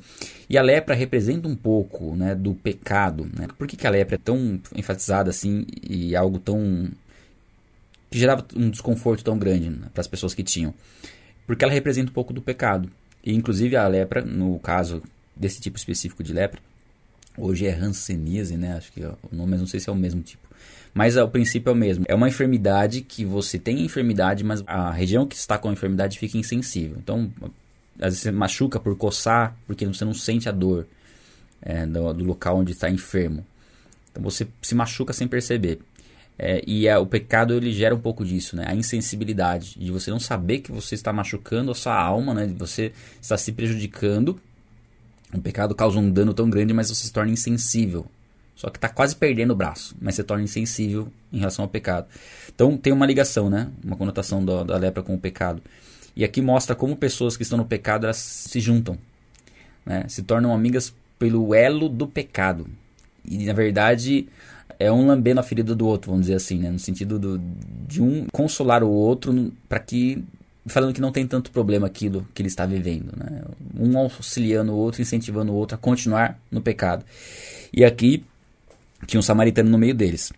E 0.49 0.57
a 0.57 0.61
lepra 0.61 0.95
representa 0.95 1.47
um 1.47 1.55
pouco 1.55 2.15
né, 2.15 2.33
do 2.33 2.53
pecado. 2.53 3.29
Né? 3.37 3.47
Por 3.57 3.67
que, 3.67 3.75
que 3.75 3.87
a 3.87 3.89
lepra 3.89 4.15
é 4.15 4.19
tão 4.19 4.59
enfatizada 4.75 5.29
assim 5.29 5.65
e 5.87 6.15
algo 6.15 6.39
tão. 6.39 6.89
que 8.09 8.17
gerava 8.17 8.45
um 8.55 8.69
desconforto 8.69 9.23
tão 9.23 9.37
grande 9.37 9.69
né, 9.69 9.87
para 9.93 10.01
as 10.01 10.07
pessoas 10.07 10.33
que 10.33 10.43
tinham? 10.43 10.73
Porque 11.45 11.63
ela 11.63 11.73
representa 11.73 12.09
um 12.09 12.13
pouco 12.13 12.33
do 12.33 12.41
pecado. 12.41 12.89
E 13.23 13.33
inclusive 13.33 13.75
a 13.75 13.87
lepra, 13.87 14.23
no 14.23 14.57
caso 14.59 15.01
desse 15.35 15.59
tipo 15.59 15.77
específico 15.77 16.23
de 16.23 16.33
lepra, 16.33 16.59
hoje 17.37 17.65
é 17.65 17.73
hanseníase, 17.73 18.57
né? 18.57 18.75
Acho 18.75 18.91
que 18.91 19.03
o 19.03 19.17
nome, 19.31 19.57
não 19.57 19.67
sei 19.67 19.79
se 19.79 19.89
é 19.89 19.91
o 19.91 19.95
mesmo 19.95 20.21
tipo. 20.21 20.47
Mas 20.93 21.15
o 21.15 21.27
princípio 21.27 21.69
é 21.69 21.73
o 21.73 21.75
mesmo. 21.75 22.05
É 22.07 22.15
uma 22.15 22.27
enfermidade 22.27 23.01
que 23.01 23.23
você 23.23 23.59
tem 23.59 23.85
enfermidade, 23.85 24.43
mas 24.43 24.63
a 24.65 24.91
região 24.91 25.27
que 25.27 25.35
está 25.35 25.57
com 25.57 25.69
a 25.69 25.73
enfermidade 25.73 26.17
fica 26.17 26.37
insensível. 26.37 26.97
Então, 26.97 27.31
às 27.99 28.05
vezes 28.13 28.19
você 28.19 28.31
machuca 28.31 28.79
por 28.79 28.95
coçar, 28.95 29.55
porque 29.67 29.85
você 29.85 30.03
não 30.03 30.13
sente 30.13 30.49
a 30.49 30.51
dor 30.51 30.87
é, 31.61 31.85
do, 31.85 32.13
do, 32.13 32.23
local 32.23 32.57
onde 32.57 32.71
está 32.71 32.89
enfermo. 32.89 33.45
Então 34.11 34.23
você 34.23 34.47
se 34.61 34.73
machuca 34.75 35.13
sem 35.13 35.27
perceber. 35.27 35.79
É, 36.39 36.63
e 36.67 36.87
é, 36.87 36.97
o 36.97 37.05
pecado 37.05 37.53
ele 37.53 37.71
gera 37.71 37.95
um 37.95 37.99
pouco 37.99 38.23
disso, 38.23 38.55
né? 38.55 38.65
A 38.67 38.75
insensibilidade 38.75 39.77
de 39.77 39.91
você 39.91 40.11
não 40.11 40.19
saber 40.19 40.59
que 40.59 40.71
você 40.71 40.93
está 40.93 41.11
machucando 41.11 41.71
a 41.71 41.75
sua 41.75 41.99
alma, 41.99 42.33
né? 42.33 42.45
De 42.45 42.53
você 42.53 42.91
está 43.19 43.37
se 43.37 43.51
prejudicando. 43.51 44.39
O 45.33 45.41
pecado 45.41 45.75
causa 45.75 45.99
um 45.99 46.09
dano 46.09 46.33
tão 46.33 46.49
grande, 46.49 46.73
mas 46.73 46.89
você 46.89 47.05
se 47.05 47.11
torna 47.11 47.31
insensível 47.31 48.05
só 48.57 48.71
que 48.71 48.79
está 48.79 48.89
quase 48.89 49.15
perdendo 49.15 49.51
o 49.51 49.55
braço, 49.55 49.95
mas 50.01 50.15
se 50.15 50.23
torna 50.23 50.43
insensível 50.43 51.07
em 51.31 51.37
relação 51.37 51.63
ao 51.63 51.69
pecado. 51.69 52.07
Então 52.53 52.75
tem 52.75 52.91
uma 52.91 53.05
ligação, 53.05 53.51
né? 53.51 53.69
Uma 53.83 53.95
conotação 53.95 54.43
da, 54.43 54.63
da 54.63 54.77
lepra 54.77 55.03
com 55.03 55.13
o 55.13 55.19
pecado. 55.19 55.61
E 56.15 56.23
aqui 56.23 56.41
mostra 56.41 56.75
como 56.75 56.97
pessoas 56.97 57.37
que 57.37 57.43
estão 57.43 57.59
no 57.59 57.65
pecado 57.65 58.05
elas 58.05 58.17
se 58.17 58.59
juntam, 58.59 58.97
né? 59.85 60.05
se 60.07 60.23
tornam 60.23 60.55
amigas 60.55 60.91
pelo 61.19 61.53
elo 61.53 61.87
do 61.87 62.07
pecado. 62.07 62.65
E 63.23 63.45
na 63.45 63.53
verdade 63.53 64.27
é 64.79 64.91
um 64.91 65.05
lambendo 65.05 65.39
a 65.39 65.43
ferida 65.43 65.75
do 65.75 65.85
outro, 65.85 66.09
vamos 66.09 66.25
dizer 66.25 66.37
assim, 66.37 66.57
né? 66.57 66.71
no 66.71 66.79
sentido 66.79 67.19
do, 67.19 67.39
de 67.87 68.01
um 68.01 68.25
consolar 68.33 68.83
o 68.83 68.89
outro 68.89 69.53
para 69.69 69.77
que 69.77 70.23
falando 70.65 70.93
que 70.93 71.01
não 71.01 71.11
tem 71.11 71.27
tanto 71.27 71.51
problema 71.51 71.85
aquilo 71.85 72.27
que 72.33 72.41
ele 72.41 72.49
está 72.49 72.65
vivendo, 72.65 73.13
né? 73.15 73.41
Um 73.79 73.97
auxiliando 73.97 74.71
o 74.71 74.75
outro, 74.75 75.01
incentivando 75.01 75.51
o 75.51 75.55
outro 75.55 75.75
a 75.75 75.77
continuar 75.77 76.39
no 76.51 76.61
pecado. 76.61 77.05
E 77.73 77.83
aqui 77.85 78.23
tinha 79.05 79.19
um 79.19 79.23
samaritano 79.23 79.69
no 79.69 79.77
meio 79.77 79.93
deles. 79.93 80.31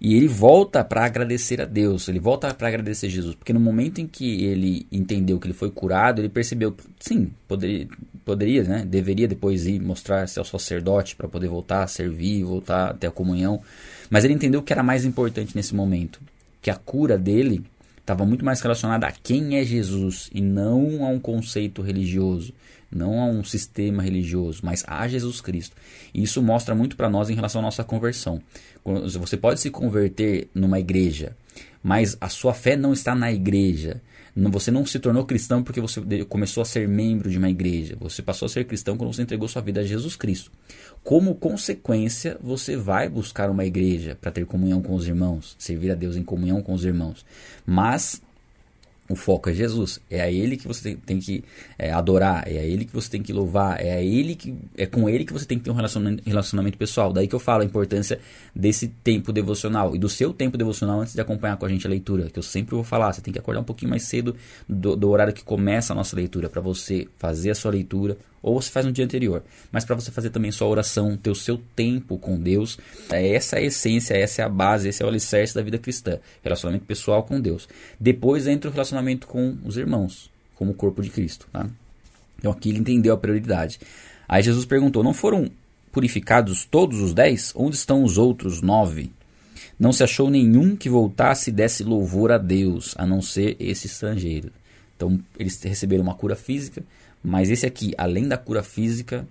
E 0.00 0.14
ele 0.14 0.28
volta 0.28 0.84
para 0.84 1.04
agradecer 1.06 1.62
a 1.62 1.64
Deus, 1.64 2.08
ele 2.08 2.18
volta 2.18 2.52
para 2.52 2.68
agradecer 2.68 3.06
a 3.06 3.08
Jesus, 3.08 3.34
porque 3.34 3.54
no 3.54 3.60
momento 3.60 4.00
em 4.00 4.06
que 4.06 4.44
ele 4.44 4.86
entendeu 4.92 5.38
que 5.38 5.46
ele 5.46 5.54
foi 5.54 5.70
curado, 5.70 6.20
ele 6.20 6.28
percebeu 6.28 6.72
que 6.72 6.84
sim, 7.00 7.30
poderia, 7.48 7.88
poderia 8.22 8.64
né, 8.64 8.84
deveria 8.84 9.26
depois 9.26 9.66
ir 9.66 9.80
mostrar-se 9.80 10.38
ao 10.38 10.44
sacerdote 10.44 11.16
para 11.16 11.26
poder 11.26 11.48
voltar 11.48 11.84
a 11.84 11.86
servir, 11.86 12.44
voltar 12.44 12.90
a 12.90 12.92
ter 12.92 13.06
a 13.06 13.10
comunhão, 13.10 13.62
mas 14.10 14.24
ele 14.24 14.34
entendeu 14.34 14.62
que 14.62 14.74
era 14.74 14.82
mais 14.82 15.06
importante 15.06 15.56
nesse 15.56 15.74
momento, 15.74 16.20
que 16.60 16.70
a 16.70 16.76
cura 16.76 17.16
dele 17.16 17.64
estava 18.04 18.26
muito 18.26 18.44
mais 18.44 18.60
relacionada 18.60 19.06
a 19.06 19.12
quem 19.12 19.56
é 19.56 19.64
Jesus 19.64 20.28
e 20.32 20.42
não 20.42 21.02
a 21.04 21.08
um 21.08 21.18
conceito 21.18 21.80
religioso, 21.80 22.52
não 22.92 23.18
a 23.18 23.24
um 23.24 23.42
sistema 23.42 24.02
religioso, 24.02 24.60
mas 24.62 24.84
a 24.86 25.08
Jesus 25.08 25.40
Cristo. 25.40 25.74
E 26.12 26.22
isso 26.22 26.42
mostra 26.42 26.74
muito 26.74 26.96
para 26.96 27.08
nós 27.08 27.30
em 27.30 27.34
relação 27.34 27.62
à 27.62 27.64
nossa 27.64 27.82
conversão. 27.82 28.42
Você 29.18 29.38
pode 29.38 29.58
se 29.58 29.70
converter 29.70 30.48
numa 30.54 30.78
igreja, 30.78 31.34
mas 31.82 32.16
a 32.20 32.28
sua 32.28 32.52
fé 32.52 32.76
não 32.76 32.92
está 32.92 33.14
na 33.14 33.32
igreja. 33.32 34.02
Você 34.36 34.70
não 34.70 34.84
se 34.84 34.98
tornou 34.98 35.24
cristão 35.24 35.62
porque 35.62 35.80
você 35.80 36.00
começou 36.24 36.62
a 36.62 36.64
ser 36.64 36.88
membro 36.88 37.30
de 37.30 37.38
uma 37.38 37.48
igreja. 37.48 37.96
Você 38.00 38.20
passou 38.20 38.46
a 38.46 38.48
ser 38.48 38.64
cristão 38.64 38.96
quando 38.96 39.14
você 39.14 39.22
entregou 39.22 39.46
sua 39.46 39.62
vida 39.62 39.80
a 39.80 39.84
Jesus 39.84 40.16
Cristo. 40.16 40.50
Como 41.04 41.36
consequência, 41.36 42.36
você 42.42 42.76
vai 42.76 43.08
buscar 43.08 43.48
uma 43.48 43.64
igreja 43.64 44.18
para 44.20 44.32
ter 44.32 44.44
comunhão 44.44 44.82
com 44.82 44.94
os 44.94 45.06
irmãos, 45.06 45.54
servir 45.58 45.92
a 45.92 45.94
Deus 45.94 46.16
em 46.16 46.24
comunhão 46.24 46.62
com 46.62 46.72
os 46.72 46.84
irmãos. 46.84 47.24
Mas 47.64 48.20
o 49.08 49.14
foco 49.14 49.50
é 49.50 49.52
Jesus. 49.52 50.00
É 50.10 50.20
a 50.20 50.30
Ele 50.30 50.56
que 50.56 50.66
você 50.66 50.96
tem 50.96 51.18
que 51.18 51.44
é, 51.78 51.92
adorar, 51.92 52.44
é 52.46 52.58
a 52.58 52.64
Ele 52.64 52.84
que 52.84 52.92
você 52.92 53.10
tem 53.10 53.22
que 53.22 53.32
louvar, 53.32 53.80
é 53.80 53.92
a 53.92 54.02
Ele 54.02 54.34
que 54.34 54.54
é 54.76 54.86
com 54.86 55.08
Ele 55.08 55.24
que 55.24 55.32
você 55.32 55.44
tem 55.44 55.58
que 55.58 55.64
ter 55.64 55.70
um 55.70 55.74
relacionamento, 55.74 56.22
relacionamento 56.26 56.78
pessoal. 56.78 57.12
Daí 57.12 57.28
que 57.28 57.34
eu 57.34 57.40
falo 57.40 57.62
a 57.62 57.64
importância 57.66 58.18
desse 58.54 58.88
tempo 58.88 59.32
devocional 59.32 59.94
e 59.94 59.98
do 59.98 60.08
seu 60.08 60.32
tempo 60.32 60.56
devocional 60.56 61.00
antes 61.00 61.14
de 61.14 61.20
acompanhar 61.20 61.56
com 61.56 61.66
a 61.66 61.68
gente 61.68 61.86
a 61.86 61.90
leitura. 61.90 62.30
Que 62.30 62.38
eu 62.38 62.42
sempre 62.42 62.74
vou 62.74 62.84
falar, 62.84 63.12
você 63.12 63.20
tem 63.20 63.32
que 63.32 63.38
acordar 63.38 63.60
um 63.60 63.64
pouquinho 63.64 63.90
mais 63.90 64.04
cedo 64.04 64.34
do, 64.68 64.96
do 64.96 65.10
horário 65.10 65.32
que 65.32 65.44
começa 65.44 65.92
a 65.92 65.96
nossa 65.96 66.16
leitura 66.16 66.48
para 66.48 66.60
você 66.60 67.06
fazer 67.18 67.50
a 67.50 67.54
sua 67.54 67.72
leitura, 67.72 68.16
ou 68.44 68.60
você 68.60 68.70
faz 68.70 68.84
no 68.84 68.92
dia 68.92 69.06
anterior. 69.06 69.42
Mas 69.72 69.86
para 69.86 69.96
você 69.96 70.10
fazer 70.10 70.28
também 70.28 70.52
sua 70.52 70.68
oração, 70.68 71.16
ter 71.16 71.30
o 71.30 71.34
seu 71.34 71.58
tempo 71.74 72.18
com 72.18 72.38
Deus, 72.38 72.78
é 73.10 73.34
essa 73.34 73.56
é 73.56 73.60
a 73.60 73.62
essência, 73.62 74.14
essa 74.14 74.42
é 74.42 74.44
a 74.44 74.48
base, 74.50 74.86
esse 74.86 75.02
é 75.02 75.06
o 75.06 75.08
alicerce 75.08 75.54
da 75.54 75.62
vida 75.62 75.78
cristã. 75.78 76.20
Relacionamento 76.42 76.84
pessoal 76.84 77.22
com 77.22 77.40
Deus. 77.40 77.66
Depois 77.98 78.46
entra 78.46 78.68
o 78.68 78.72
relacionamento 78.72 79.26
com 79.26 79.56
os 79.64 79.78
irmãos, 79.78 80.30
como 80.56 80.72
o 80.72 80.74
corpo 80.74 81.00
de 81.00 81.08
Cristo. 81.08 81.48
Tá? 81.50 81.66
Então 82.38 82.52
aqui 82.52 82.68
ele 82.68 82.80
entendeu 82.80 83.14
a 83.14 83.16
prioridade. 83.16 83.80
Aí 84.28 84.42
Jesus 84.42 84.66
perguntou: 84.66 85.02
Não 85.02 85.14
foram 85.14 85.50
purificados 85.90 86.66
todos 86.66 87.00
os 87.00 87.14
dez? 87.14 87.50
Onde 87.56 87.76
estão 87.76 88.04
os 88.04 88.18
outros 88.18 88.60
nove? 88.60 89.10
Não 89.78 89.90
se 89.90 90.04
achou 90.04 90.28
nenhum 90.28 90.76
que 90.76 90.90
voltasse 90.90 91.48
e 91.48 91.52
desse 91.52 91.82
louvor 91.82 92.30
a 92.30 92.36
Deus, 92.36 92.94
a 92.98 93.06
não 93.06 93.22
ser 93.22 93.56
esse 93.58 93.86
estrangeiro. 93.86 94.52
Então 94.96 95.18
eles 95.38 95.60
receberam 95.62 96.02
uma 96.02 96.14
cura 96.14 96.36
física, 96.36 96.84
mas 97.24 97.50
esse 97.50 97.64
aqui, 97.64 97.94
além 97.96 98.28
da 98.28 98.36
cura 98.36 98.62
física, 98.62 99.26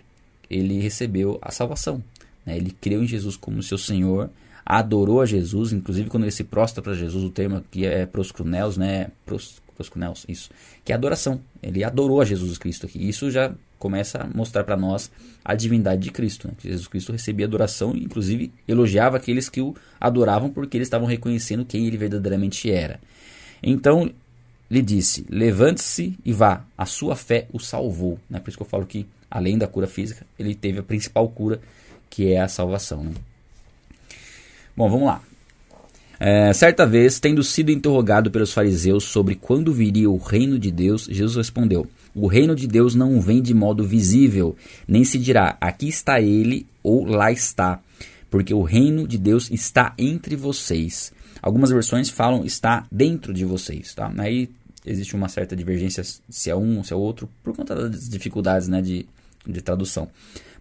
ele 0.49 0.79
recebeu 0.79 1.37
a 1.41 1.51
salvação. 1.51 2.03
Né? 2.43 2.57
Ele 2.57 2.71
creu 2.71 3.03
em 3.03 3.07
Jesus 3.07 3.37
como 3.37 3.61
seu 3.61 3.77
Senhor, 3.77 4.31
adorou 4.65 5.21
a 5.21 5.25
Jesus, 5.25 5.71
inclusive 5.71 6.09
quando 6.09 6.23
ele 6.23 6.31
se 6.31 6.43
prostra 6.43 6.81
para 6.81 6.93
Jesus, 6.93 7.23
o 7.23 7.29
termo 7.29 7.57
aqui 7.57 7.85
é 7.85 8.05
proscruneus, 8.07 8.77
né? 8.77 9.09
Pros, 9.25 9.61
proscruneus, 9.75 10.25
isso, 10.27 10.49
que 10.83 10.91
é 10.91 10.95
adoração. 10.95 11.39
Ele 11.61 11.83
adorou 11.83 12.19
a 12.19 12.25
Jesus 12.25 12.57
Cristo 12.57 12.87
aqui. 12.87 13.07
Isso 13.07 13.29
já 13.29 13.53
começa 13.77 14.23
a 14.23 14.27
mostrar 14.27 14.63
para 14.63 14.77
nós 14.77 15.11
a 15.43 15.53
divindade 15.53 16.01
de 16.01 16.11
Cristo. 16.11 16.47
Né? 16.47 16.53
Jesus 16.63 16.87
Cristo 16.87 17.11
recebia 17.11 17.45
adoração, 17.45 17.95
inclusive 17.95 18.51
elogiava 18.67 19.17
aqueles 19.17 19.49
que 19.49 19.61
o 19.61 19.75
adoravam 19.99 20.49
porque 20.49 20.77
eles 20.77 20.87
estavam 20.87 21.07
reconhecendo 21.07 21.65
quem 21.65 21.85
ele 21.85 21.97
verdadeiramente 21.97 22.71
era. 22.71 22.99
Então 23.61 24.09
lhe 24.73 24.81
disse: 24.81 25.25
Levante-se 25.29 26.17
e 26.25 26.33
vá, 26.33 26.65
a 26.77 26.85
sua 26.85 27.15
fé 27.15 27.47
o 27.53 27.59
salvou. 27.59 28.19
Né? 28.29 28.39
Por 28.39 28.49
isso 28.49 28.57
que 28.57 28.63
eu 28.63 28.67
falo 28.67 28.85
que, 28.85 29.05
além 29.29 29.57
da 29.57 29.67
cura 29.67 29.87
física, 29.87 30.25
ele 30.37 30.55
teve 30.55 30.79
a 30.79 30.83
principal 30.83 31.27
cura, 31.29 31.61
que 32.09 32.33
é 32.33 32.41
a 32.41 32.47
salvação. 32.47 33.03
Né? 33.03 33.13
Bom, 34.75 34.89
vamos 34.89 35.05
lá. 35.05 35.21
É, 36.19 36.53
certa 36.53 36.85
vez, 36.85 37.19
tendo 37.19 37.43
sido 37.43 37.71
interrogado 37.71 38.31
pelos 38.31 38.53
fariseus 38.53 39.03
sobre 39.03 39.35
quando 39.35 39.73
viria 39.73 40.09
o 40.09 40.17
reino 40.17 40.57
de 40.57 40.71
Deus, 40.71 41.07
Jesus 41.09 41.35
respondeu: 41.35 41.85
O 42.15 42.27
reino 42.27 42.55
de 42.55 42.67
Deus 42.67 42.95
não 42.95 43.19
vem 43.21 43.41
de 43.41 43.53
modo 43.53 43.83
visível, 43.83 44.55
nem 44.87 45.03
se 45.03 45.19
dirá 45.19 45.57
aqui 45.59 45.87
está 45.87 46.19
ele 46.21 46.65
ou 46.81 47.05
lá 47.05 47.31
está, 47.31 47.79
porque 48.29 48.53
o 48.53 48.63
reino 48.63 49.07
de 49.07 49.17
Deus 49.17 49.51
está 49.51 49.93
entre 49.97 50.35
vocês. 50.35 51.11
Algumas 51.41 51.71
versões 51.71 52.09
falam 52.09 52.45
está 52.45 52.87
dentro 52.89 53.33
de 53.33 53.43
vocês, 53.43 53.93
tá? 53.93 54.11
Aí 54.17 54.49
existe 54.85 55.15
uma 55.15 55.29
certa 55.29 55.55
divergência 55.55 56.03
se 56.03 56.49
é 56.49 56.55
um 56.55 56.77
ou 56.77 56.83
se 56.83 56.93
é 56.93 56.95
outro, 56.95 57.29
por 57.43 57.55
conta 57.55 57.89
das 57.89 58.09
dificuldades 58.09 58.67
né, 58.67 58.81
de, 58.81 59.05
de 59.45 59.61
tradução. 59.61 60.09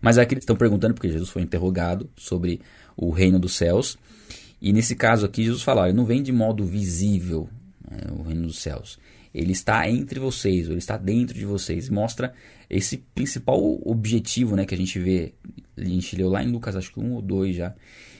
Mas 0.00 0.18
aqui 0.18 0.34
eles 0.34 0.42
estão 0.42 0.56
perguntando, 0.56 0.94
porque 0.94 1.08
Jesus 1.08 1.30
foi 1.30 1.42
interrogado 1.42 2.08
sobre 2.16 2.60
o 2.96 3.10
reino 3.10 3.38
dos 3.38 3.54
céus. 3.54 3.96
E 4.60 4.72
nesse 4.72 4.94
caso 4.94 5.26
aqui, 5.26 5.44
Jesus 5.44 5.62
fala: 5.62 5.88
ele 5.88 5.96
não 5.96 6.04
vem 6.04 6.22
de 6.22 6.32
modo 6.32 6.64
visível, 6.64 7.48
né, 7.88 7.98
o 8.10 8.22
reino 8.22 8.46
dos 8.46 8.58
céus. 8.58 8.98
Ele 9.34 9.52
está 9.52 9.88
entre 9.88 10.20
vocês, 10.20 10.68
ele 10.68 10.78
está 10.78 10.96
dentro 10.96 11.34
de 11.34 11.46
vocês. 11.46 11.88
Mostra 11.88 12.34
esse 12.68 12.98
principal 13.14 13.58
objetivo 13.82 14.54
né, 14.56 14.66
que 14.66 14.74
a 14.74 14.78
gente 14.78 14.98
vê. 14.98 15.32
A 15.76 15.84
gente 15.84 16.16
leu 16.16 16.28
lá 16.28 16.42
em 16.42 16.50
Lucas, 16.50 16.76
acho 16.76 16.92
que 16.92 17.00
um 17.00 17.12
ou 17.12 17.22
dois 17.22 17.56
já, 17.56 17.74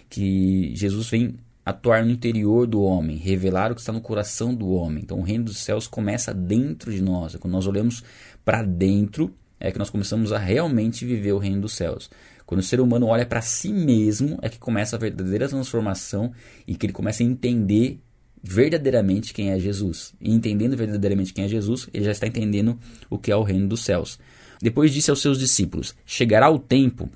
que 0.09 0.75
Jesus 0.75 1.09
vem 1.11 1.37
atuar 1.65 2.05
no 2.05 2.11
interior 2.11 2.67
do 2.67 2.83
homem, 2.83 3.17
revelar 3.17 3.71
o 3.71 3.75
que 3.75 3.81
está 3.81 3.93
no 3.93 4.01
coração 4.01 4.55
do 4.55 4.71
homem. 4.71 5.03
Então 5.03 5.19
o 5.19 5.23
reino 5.23 5.45
dos 5.45 5.59
céus 5.59 5.87
começa 5.87 6.35
dentro 6.35 6.93
de 6.93 7.01
nós. 7.01 7.37
Quando 7.37 7.53
nós 7.53 7.67
olhamos 7.67 8.03
para 8.45 8.63
dentro, 8.63 9.33
é 9.61 9.71
que 9.71 9.79
nós 9.79 9.91
começamos 9.91 10.33
a 10.33 10.39
realmente 10.39 11.07
viver 11.07 11.33
o 11.33 11.39
reino 11.39 11.61
dos 11.61 11.75
céus. 11.75 12.11
Quando 12.45 12.61
o 12.61 12.65
ser 12.65 12.81
humano 12.81 13.07
olha 13.07 13.25
para 13.25 13.41
si 13.41 13.73
mesmo, 13.73 14.39
é 14.43 14.49
que 14.49 14.59
começa 14.59 14.97
a 14.97 14.99
verdadeira 14.99 15.49
transformação 15.49 16.33
e 16.67 16.75
que 16.75 16.87
ele 16.87 16.93
começa 16.93 17.23
a 17.23 17.27
entender 17.27 18.01
verdadeiramente 18.43 19.33
quem 19.33 19.51
é 19.51 19.59
Jesus. 19.59 20.13
E 20.21 20.33
entendendo 20.33 20.77
verdadeiramente 20.77 21.33
quem 21.33 21.45
é 21.45 21.49
Jesus, 21.49 21.89
ele 21.95 22.05
já 22.05 22.11
está 22.11 22.27
entendendo 22.27 22.79
o 23.09 23.19
que 23.19 23.31
é 23.31 23.37
o 23.37 23.43
reino 23.45 23.69
dos 23.69 23.85
céus. 23.85 24.19
Depois 24.61 24.93
disse 24.93 25.11
aos 25.11 25.23
seus 25.23 25.39
discípulos: 25.39 25.95
Chegará 26.05 26.51
o 26.51 26.59
tempo 26.59 27.09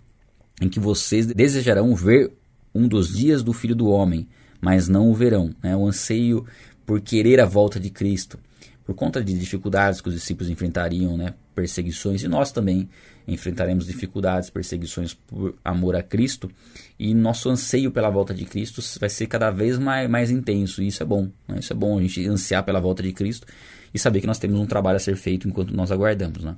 em 0.61 0.69
que 0.69 0.79
vocês 0.79 1.27
desejarão 1.27 1.95
ver 1.95 2.33
um 2.75 2.87
dos 2.87 3.17
dias 3.17 3.43
do 3.43 3.53
Filho 3.53 3.75
do 3.75 3.89
Homem, 3.89 4.29
mas 4.67 4.89
não 4.89 5.09
o 5.09 5.15
verão. 5.15 5.55
Né? 5.63 5.77
O 5.77 5.87
anseio 5.87 6.45
por 6.85 7.01
querer 7.01 7.41
a 7.41 7.47
volta 7.47 7.79
de 7.79 7.89
Cristo, 7.89 8.37
por 8.85 8.97
conta 8.97 9.23
de 9.23 9.33
dificuldades 9.33 10.01
que 10.01 10.09
os 10.09 10.15
discípulos 10.17 10.51
enfrentariam, 10.51 11.17
né? 11.17 11.35
perseguições, 11.55 12.25
e 12.25 12.29
nós 12.29 12.51
também 12.51 12.89
enfrentaremos 13.29 13.87
dificuldades, 13.87 14.51
perseguições 14.51 15.15
por 15.15 15.55
amor 15.65 15.95
a 15.95 16.03
Cristo, 16.03 16.51
e 16.99 17.15
nosso 17.15 17.49
anseio 17.49 17.93
pela 17.93 18.11
volta 18.11 18.35
de 18.35 18.45
Cristo 18.45 18.83
vai 18.99 19.09
ser 19.09 19.29
cada 19.29 19.53
vez 19.53 19.79
mais, 19.79 20.11
mais 20.11 20.33
intenso, 20.33 20.83
e 20.83 20.89
isso 20.89 21.01
é 21.01 21.07
bom. 21.07 21.31
Né? 21.47 21.61
Isso 21.61 21.73
é 21.73 21.77
bom 21.77 21.97
a 21.97 22.03
gente 22.03 22.27
ansiar 22.27 22.65
pela 22.65 22.81
volta 22.81 23.05
de 23.05 23.13
Cristo 23.13 23.47
e 23.95 24.01
saber 24.01 24.21
que 24.21 24.27
nós 24.27 24.41
temos 24.41 24.59
um 24.59 24.67
trabalho 24.67 24.97
a 24.97 25.01
ser 25.01 25.15
feito 25.15 25.47
enquanto 25.47 25.77
nós 25.77 25.93
aguardamos. 25.93 26.43
Né? 26.43 26.57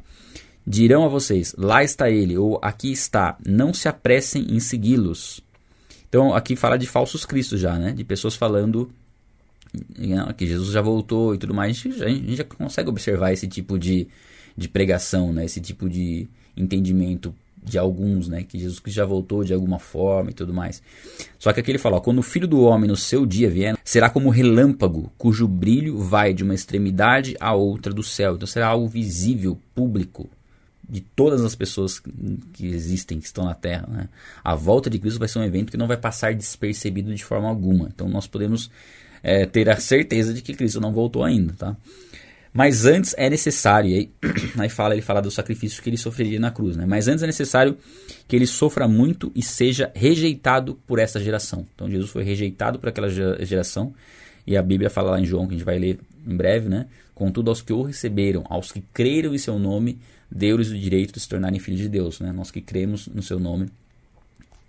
Dirão 0.66 1.04
a 1.04 1.08
vocês: 1.08 1.54
lá 1.58 1.84
está 1.84 2.08
ele, 2.08 2.38
ou 2.38 2.58
aqui 2.62 2.90
está, 2.90 3.36
não 3.46 3.74
se 3.74 3.86
apressem 3.86 4.46
em 4.48 4.60
segui-los. 4.60 5.46
Então 6.08 6.34
aqui 6.34 6.56
fala 6.56 6.78
de 6.78 6.86
falsos 6.86 7.24
cristos 7.24 7.60
já, 7.60 7.78
né? 7.78 7.92
De 7.92 8.04
pessoas 8.04 8.34
falando 8.34 8.90
que 10.36 10.46
Jesus 10.46 10.70
já 10.70 10.80
voltou 10.80 11.34
e 11.34 11.38
tudo 11.38 11.54
mais. 11.54 11.70
A 11.70 11.80
gente, 11.80 11.98
já, 11.98 12.06
a 12.06 12.08
gente 12.08 12.36
já 12.36 12.44
consegue 12.44 12.88
observar 12.88 13.32
esse 13.32 13.46
tipo 13.46 13.78
de, 13.78 14.08
de 14.56 14.68
pregação, 14.68 15.32
né? 15.32 15.44
Esse 15.44 15.60
tipo 15.60 15.88
de 15.88 16.26
entendimento 16.56 17.34
de 17.62 17.78
alguns, 17.78 18.28
né? 18.28 18.42
Que 18.42 18.58
Jesus 18.58 18.80
já 18.86 19.04
voltou 19.04 19.44
de 19.44 19.52
alguma 19.52 19.78
forma 19.78 20.30
e 20.30 20.34
tudo 20.34 20.54
mais. 20.54 20.82
Só 21.38 21.52
que 21.52 21.60
aqui 21.60 21.70
ele 21.70 21.78
fala: 21.78 21.96
ó, 21.96 22.00
quando 22.00 22.18
o 22.18 22.22
Filho 22.22 22.48
do 22.48 22.62
Homem 22.62 22.88
no 22.88 22.96
seu 22.96 23.26
dia 23.26 23.50
vier, 23.50 23.76
será 23.84 24.08
como 24.08 24.30
relâmpago, 24.30 25.12
cujo 25.18 25.46
brilho 25.46 25.98
vai 25.98 26.32
de 26.32 26.42
uma 26.42 26.54
extremidade 26.54 27.36
à 27.38 27.54
outra 27.54 27.92
do 27.92 28.02
céu. 28.02 28.36
Então 28.36 28.46
será 28.46 28.68
algo 28.68 28.88
visível, 28.88 29.58
público, 29.74 30.28
de 30.88 31.00
todas 31.00 31.44
as 31.44 31.54
pessoas 31.54 32.00
que 32.52 32.66
existem, 32.66 33.20
que 33.20 33.26
estão 33.26 33.44
na 33.44 33.54
Terra. 33.54 33.86
Né? 33.88 34.08
A 34.42 34.54
volta 34.54 34.88
de 34.88 34.98
Cristo 34.98 35.18
vai 35.18 35.28
ser 35.28 35.38
um 35.38 35.44
evento 35.44 35.70
que 35.70 35.76
não 35.76 35.86
vai 35.86 35.96
passar 35.96 36.34
despercebido 36.34 37.14
de 37.14 37.24
forma 37.24 37.48
alguma. 37.48 37.88
Então 37.92 38.08
nós 38.08 38.26
podemos 38.26 38.70
é, 39.22 39.44
ter 39.44 39.68
a 39.68 39.76
certeza 39.76 40.32
de 40.32 40.40
que 40.40 40.54
Cristo 40.54 40.80
não 40.80 40.92
voltou 40.92 41.22
ainda. 41.22 41.52
Tá? 41.52 41.76
Mas 42.52 42.86
antes 42.86 43.14
é 43.18 43.28
necessário, 43.28 43.90
aí, 43.90 44.10
aí 44.58 44.68
fala, 44.68 44.94
ele 44.94 45.02
fala 45.02 45.20
do 45.20 45.30
sacrifício 45.30 45.82
que 45.82 45.90
ele 45.90 45.98
sofreria 45.98 46.40
na 46.40 46.50
cruz, 46.50 46.76
né? 46.76 46.86
mas 46.86 47.06
antes 47.06 47.22
é 47.22 47.26
necessário 47.26 47.76
que 48.26 48.34
ele 48.34 48.46
sofra 48.46 48.88
muito 48.88 49.30
e 49.34 49.42
seja 49.42 49.92
rejeitado 49.94 50.74
por 50.86 50.98
essa 50.98 51.20
geração. 51.20 51.66
Então 51.74 51.90
Jesus 51.90 52.10
foi 52.10 52.24
rejeitado 52.24 52.78
por 52.78 52.88
aquela 52.88 53.08
geração, 53.10 53.92
e 54.46 54.56
a 54.56 54.62
Bíblia 54.62 54.88
fala 54.88 55.10
lá 55.10 55.20
em 55.20 55.26
João, 55.26 55.46
que 55.46 55.54
a 55.54 55.58
gente 55.58 55.64
vai 55.64 55.78
ler 55.78 55.98
em 56.28 56.36
breve, 56.36 56.68
né? 56.68 56.86
Contudo, 57.14 57.50
aos 57.50 57.62
que 57.62 57.72
o 57.72 57.82
receberam, 57.82 58.44
aos 58.48 58.70
que 58.70 58.82
creram 58.92 59.34
em 59.34 59.38
seu 59.38 59.58
nome, 59.58 59.98
deu-lhes 60.30 60.70
o 60.70 60.78
direito 60.78 61.14
de 61.14 61.20
se 61.20 61.28
tornarem 61.28 61.58
filhos 61.58 61.80
de 61.80 61.88
Deus. 61.88 62.20
Né? 62.20 62.30
Nós 62.30 62.50
que 62.50 62.60
cremos 62.60 63.08
no 63.08 63.22
seu 63.22 63.40
nome, 63.40 63.68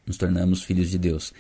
nos 0.06 0.18
tornamos 0.18 0.64
filhos 0.64 0.90
de 0.90 0.98
Deus. 0.98 1.34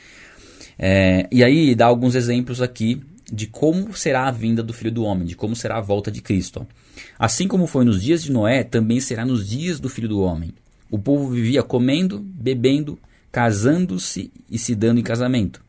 É, 0.77 1.27
e 1.31 1.43
aí 1.43 1.73
dá 1.73 1.87
alguns 1.87 2.15
exemplos 2.15 2.61
aqui 2.61 3.01
de 3.31 3.47
como 3.47 3.95
será 3.95 4.27
a 4.27 4.31
vinda 4.31 4.61
do 4.61 4.73
Filho 4.73 4.91
do 4.91 5.03
Homem, 5.03 5.25
de 5.25 5.35
como 5.35 5.55
será 5.55 5.77
a 5.77 5.81
volta 5.81 6.11
de 6.11 6.21
Cristo. 6.21 6.67
Assim 7.17 7.47
como 7.47 7.67
foi 7.67 7.85
nos 7.85 8.01
dias 8.01 8.23
de 8.23 8.31
Noé, 8.31 8.63
também 8.63 8.99
será 8.99 9.25
nos 9.25 9.47
dias 9.47 9.79
do 9.79 9.89
Filho 9.89 10.07
do 10.07 10.21
Homem. 10.21 10.53
O 10.89 10.97
povo 10.97 11.29
vivia 11.29 11.61
comendo, 11.61 12.19
bebendo, 12.19 12.99
casando-se 13.31 14.31
e 14.49 14.57
se 14.57 14.75
dando 14.75 14.99
em 14.99 15.03
casamento. 15.03 15.61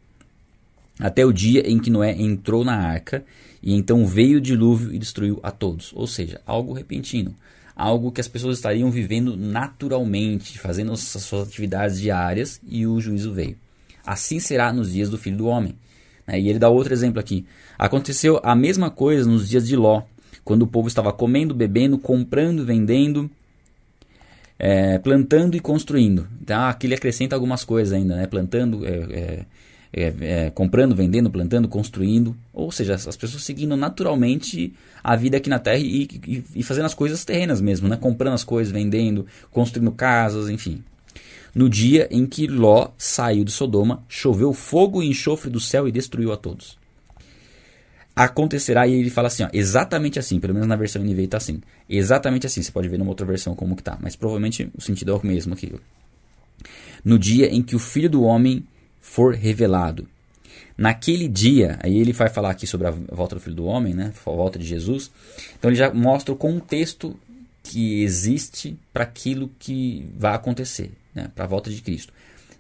Até 0.99 1.25
o 1.25 1.33
dia 1.33 1.69
em 1.69 1.79
que 1.79 1.91
Noé 1.91 2.13
entrou 2.13 2.65
na 2.65 2.77
arca, 2.77 3.25
e 3.63 3.75
então 3.75 4.07
veio 4.07 4.39
o 4.39 4.41
dilúvio 4.41 4.95
e 4.95 4.99
destruiu 4.99 5.39
a 5.43 5.51
todos. 5.51 5.93
Ou 5.95 6.07
seja, 6.07 6.41
algo 6.47 6.73
repentino 6.73 7.35
algo 7.81 8.13
que 8.13 8.21
as 8.21 8.29
pessoas 8.29 8.59
estariam 8.59 8.91
vivendo 8.91 9.37
naturalmente, 9.37 10.59
fazendo 10.59 10.93
as 10.93 11.01
suas 11.01 11.49
atividades 11.49 11.99
diárias 11.99 12.61
e 12.69 12.87
o 12.87 13.01
juízo 13.01 13.33
veio. 13.33 13.57
Assim 14.05 14.39
será 14.39 14.71
nos 14.71 14.93
dias 14.93 15.09
do 15.09 15.17
filho 15.17 15.39
do 15.39 15.47
homem. 15.47 15.75
Né? 16.27 16.39
E 16.41 16.49
ele 16.49 16.59
dá 16.59 16.69
outro 16.69 16.93
exemplo 16.93 17.19
aqui. 17.19 17.47
Aconteceu 17.79 18.39
a 18.43 18.55
mesma 18.55 18.91
coisa 18.91 19.29
nos 19.29 19.49
dias 19.49 19.67
de 19.67 19.77
Ló, 19.77 20.03
quando 20.45 20.63
o 20.63 20.67
povo 20.67 20.89
estava 20.89 21.11
comendo, 21.13 21.55
bebendo, 21.55 21.99
comprando, 21.99 22.67
vendendo, 22.67 23.31
é, 24.59 24.99
plantando 24.99 25.57
e 25.57 25.61
construindo. 25.61 26.29
Então 26.43 26.63
aqui 26.65 26.87
ele 26.87 26.95
acrescenta 26.95 27.35
algumas 27.35 27.65
coisas 27.65 27.95
ainda, 27.95 28.15
né? 28.15 28.27
plantando, 28.27 28.87
é, 28.87 28.91
é, 28.91 29.45
é, 29.93 30.15
é, 30.21 30.51
comprando, 30.51 30.95
vendendo, 30.95 31.31
plantando, 31.31 31.69
construindo, 31.69 32.37
ou 32.53 32.71
seja, 32.71 32.95
as 32.95 33.17
pessoas 33.17 33.43
seguindo 33.43 33.77
naturalmente 33.77 34.73
a 35.03 35.17
vida 35.17 35.37
aqui 35.37 35.51
na 35.51 35.59
Terra 35.59 35.79
e, 35.79 36.09
e, 36.27 36.45
e, 36.55 36.63
fazendo 36.63 36.87
as 36.87 36.95
coisas 36.95 37.25
terrenas 37.25 37.61
mesmo, 37.61 37.89
né? 37.89 37.97
comprando 37.97 38.35
as 38.35 38.45
coisas, 38.45 38.73
vendendo, 38.73 39.27
construindo 39.51 39.91
casas, 39.91 40.49
enfim. 40.49 40.83
No 41.53 41.69
dia 41.69 42.07
em 42.11 42.25
que 42.25 42.47
Ló 42.47 42.91
saiu 42.97 43.45
de 43.45 43.51
Sodoma, 43.51 44.05
choveu 44.09 44.53
fogo 44.53 45.03
e 45.03 45.09
enxofre 45.09 45.51
do 45.51 45.59
céu 45.59 45.89
e 45.89 45.93
destruiu 45.93 46.33
a 46.33 46.37
todos. 46.37 46.79
acontecerá 48.15 48.87
e 48.87 48.93
ele 48.93 49.11
fala 49.11 49.27
assim, 49.27 49.43
ó, 49.43 49.49
exatamente 49.53 50.19
assim, 50.19 50.39
pelo 50.39 50.55
menos 50.55 50.69
na 50.69 50.77
versão 50.77 51.03
NVI 51.03 51.27
tá 51.27 51.39
assim. 51.39 51.61
Exatamente 51.89 52.47
assim, 52.47 52.63
você 52.63 52.71
pode 52.71 52.89
ver 52.89 52.99
numa 52.99 53.11
outra 53.11 53.27
versão 53.27 53.57
como 53.57 53.75
que 53.75 53.83
tá, 53.83 53.99
mas 54.01 54.15
provavelmente 54.15 54.71
o 54.77 54.81
sentido 54.81 55.11
é 55.11 55.15
o 55.15 55.27
mesmo 55.27 55.55
aqui. 55.55 55.73
No 57.05 57.19
dia 57.19 57.47
em 57.47 57.63
que 57.63 57.75
o 57.75 57.79
Filho 57.81 58.11
do 58.11 58.23
homem 58.23 58.65
for 59.01 59.35
revelado. 59.35 60.07
Naquele 60.77 61.29
dia, 61.29 61.79
aí 61.83 61.99
ele 61.99 62.13
vai 62.13 62.29
falar 62.29 62.51
aqui 62.51 62.67
sobre 62.67 62.87
a 62.87 62.91
volta 62.91 63.35
do 63.35 63.41
Filho 63.41 63.57
do 63.57 63.67
Homem, 63.67 63.93
né? 63.93 64.13
A 64.25 64.31
volta 64.31 64.59
de 64.59 64.67
Jesus. 64.67 65.11
Então 65.59 65.71
ele 65.71 65.77
já 65.77 65.93
mostra 65.93 66.33
o 66.33 66.37
contexto 66.37 67.19
que 67.63 68.03
existe 68.03 68.77
para 68.93 69.05
aquilo 69.05 69.51
que 69.59 70.09
vai 70.17 70.35
acontecer, 70.35 70.91
né? 71.15 71.31
Para 71.35 71.45
a 71.45 71.49
volta 71.49 71.71
de 71.71 71.83
Cristo. 71.83 72.13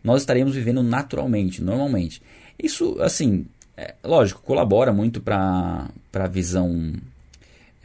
Nós 0.04 0.22
estaremos 0.22 0.54
vivendo 0.54 0.82
naturalmente, 0.82 1.62
normalmente. 1.62 2.22
Isso, 2.58 3.00
assim, 3.00 3.46
é, 3.76 3.94
lógico, 4.04 4.42
colabora 4.42 4.92
muito 4.92 5.20
para 5.20 5.88
a 6.12 6.26
visão, 6.26 6.94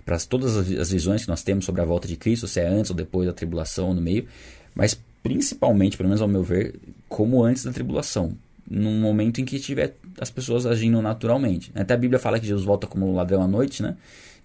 para 0.05 0.17
todas 0.19 0.57
as 0.57 0.91
visões 0.91 1.23
que 1.23 1.29
nós 1.29 1.43
temos 1.43 1.63
sobre 1.63 1.81
a 1.81 1.85
volta 1.85 2.07
de 2.07 2.17
Cristo, 2.17 2.47
se 2.47 2.59
é 2.59 2.67
antes 2.67 2.91
ou 2.91 2.97
depois 2.97 3.25
da 3.25 3.33
tribulação, 3.33 3.93
no 3.93 4.01
meio, 4.01 4.27
mas 4.73 4.99
principalmente, 5.23 5.95
pelo 5.95 6.09
menos 6.09 6.21
ao 6.21 6.27
meu 6.27 6.43
ver, 6.43 6.75
como 7.07 7.43
antes 7.43 7.63
da 7.63 7.71
tribulação, 7.71 8.37
num 8.69 8.99
momento 8.99 9.39
em 9.39 9.45
que 9.45 9.59
tiver 9.59 9.95
as 10.19 10.31
pessoas 10.31 10.65
agindo 10.65 11.01
naturalmente. 11.01 11.71
Até 11.75 11.93
a 11.93 11.97
Bíblia 11.97 12.19
fala 12.19 12.39
que 12.39 12.47
Jesus 12.47 12.65
volta 12.65 12.87
como 12.87 13.13
ladrão 13.13 13.41
à 13.43 13.47
noite, 13.47 13.83
né? 13.83 13.95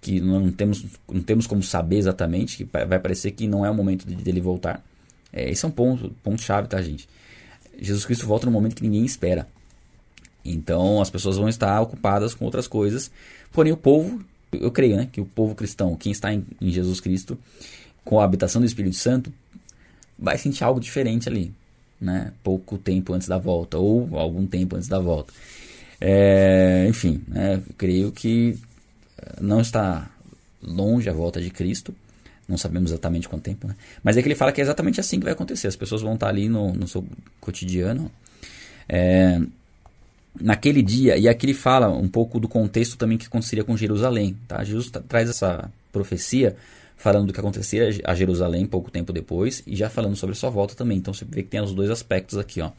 Que 0.00 0.20
não 0.20 0.50
temos, 0.50 0.84
não 1.10 1.22
temos 1.22 1.46
como 1.46 1.62
saber 1.62 1.96
exatamente, 1.96 2.56
que 2.56 2.64
vai 2.64 2.98
parecer 2.98 3.30
que 3.32 3.46
não 3.46 3.64
é 3.64 3.70
o 3.70 3.74
momento 3.74 4.06
de, 4.06 4.14
dele 4.14 4.40
voltar. 4.40 4.84
É, 5.32 5.50
esse 5.50 5.64
é 5.64 5.68
um 5.68 5.70
ponto, 5.70 6.10
ponto 6.22 6.42
chave, 6.42 6.68
tá, 6.68 6.80
gente? 6.82 7.08
Jesus 7.78 8.04
Cristo 8.04 8.26
volta 8.26 8.46
no 8.46 8.52
momento 8.52 8.76
que 8.76 8.82
ninguém 8.82 9.04
espera. 9.04 9.46
Então 10.44 11.00
as 11.00 11.10
pessoas 11.10 11.36
vão 11.36 11.48
estar 11.48 11.80
ocupadas 11.80 12.34
com 12.34 12.44
outras 12.44 12.66
coisas. 12.66 13.10
Porém, 13.52 13.72
o 13.72 13.76
povo, 13.76 14.22
eu 14.52 14.70
creio 14.70 14.96
né, 14.96 15.08
que 15.10 15.20
o 15.20 15.24
povo 15.24 15.54
cristão, 15.54 15.96
quem 15.96 16.12
está 16.12 16.32
em, 16.32 16.44
em 16.60 16.70
Jesus 16.70 17.00
Cristo, 17.00 17.38
com 18.04 18.20
a 18.20 18.24
habitação 18.24 18.60
do 18.60 18.66
Espírito 18.66 18.96
Santo, 18.96 19.32
vai 20.18 20.36
sentir 20.36 20.64
algo 20.64 20.80
diferente 20.80 21.28
ali. 21.28 21.52
Né? 22.00 22.32
Pouco 22.42 22.78
tempo 22.78 23.12
antes 23.12 23.28
da 23.28 23.38
volta, 23.38 23.78
ou 23.78 24.16
algum 24.18 24.46
tempo 24.46 24.76
antes 24.76 24.88
da 24.88 24.98
volta. 24.98 25.32
É, 26.00 26.86
enfim, 26.88 27.22
né, 27.28 27.62
creio 27.76 28.10
que 28.10 28.58
eh, 29.18 29.34
não 29.40 29.60
está 29.60 30.10
longe 30.62 31.10
a 31.10 31.12
volta 31.12 31.40
de 31.40 31.50
Cristo. 31.50 31.94
Não 32.48 32.56
sabemos 32.56 32.90
exatamente 32.90 33.28
quanto 33.28 33.42
tempo, 33.42 33.68
né? 33.68 33.76
Mas 34.02 34.16
é 34.16 34.22
que 34.22 34.26
ele 34.26 34.34
fala 34.34 34.50
que 34.50 34.60
é 34.60 34.64
exatamente 34.64 34.98
assim 34.98 35.18
que 35.18 35.24
vai 35.24 35.34
acontecer. 35.34 35.68
As 35.68 35.76
pessoas 35.76 36.02
vão 36.02 36.14
estar 36.14 36.28
ali 36.28 36.48
no, 36.48 36.72
no 36.72 36.88
seu 36.88 37.04
cotidiano. 37.40 38.10
É, 38.88 39.40
naquele 40.40 40.82
dia, 40.82 41.16
e 41.16 41.28
aqui 41.28 41.46
ele 41.46 41.54
fala 41.54 41.88
um 41.88 42.08
pouco 42.08 42.40
do 42.40 42.48
contexto 42.48 42.96
também 42.96 43.16
que 43.16 43.26
aconteceria 43.26 43.62
com 43.62 43.76
Jerusalém. 43.76 44.36
Tá? 44.48 44.64
Jesus 44.64 44.90
traz 45.08 45.30
essa 45.30 45.70
profecia 45.92 46.56
falando 47.00 47.28
do 47.28 47.32
que 47.32 47.40
acontecia 47.40 47.88
a 48.04 48.14
Jerusalém 48.14 48.66
pouco 48.66 48.90
tempo 48.90 49.10
depois 49.10 49.62
e 49.66 49.74
já 49.74 49.88
falando 49.88 50.16
sobre 50.16 50.36
sua 50.36 50.50
volta 50.50 50.74
também. 50.74 50.98
Então 50.98 51.14
você 51.14 51.24
vê 51.24 51.42
que 51.42 51.48
tem 51.48 51.60
os 51.60 51.72
dois 51.72 51.88
aspectos 51.88 52.36
aqui. 52.36 52.60
Ó. 52.60 52.70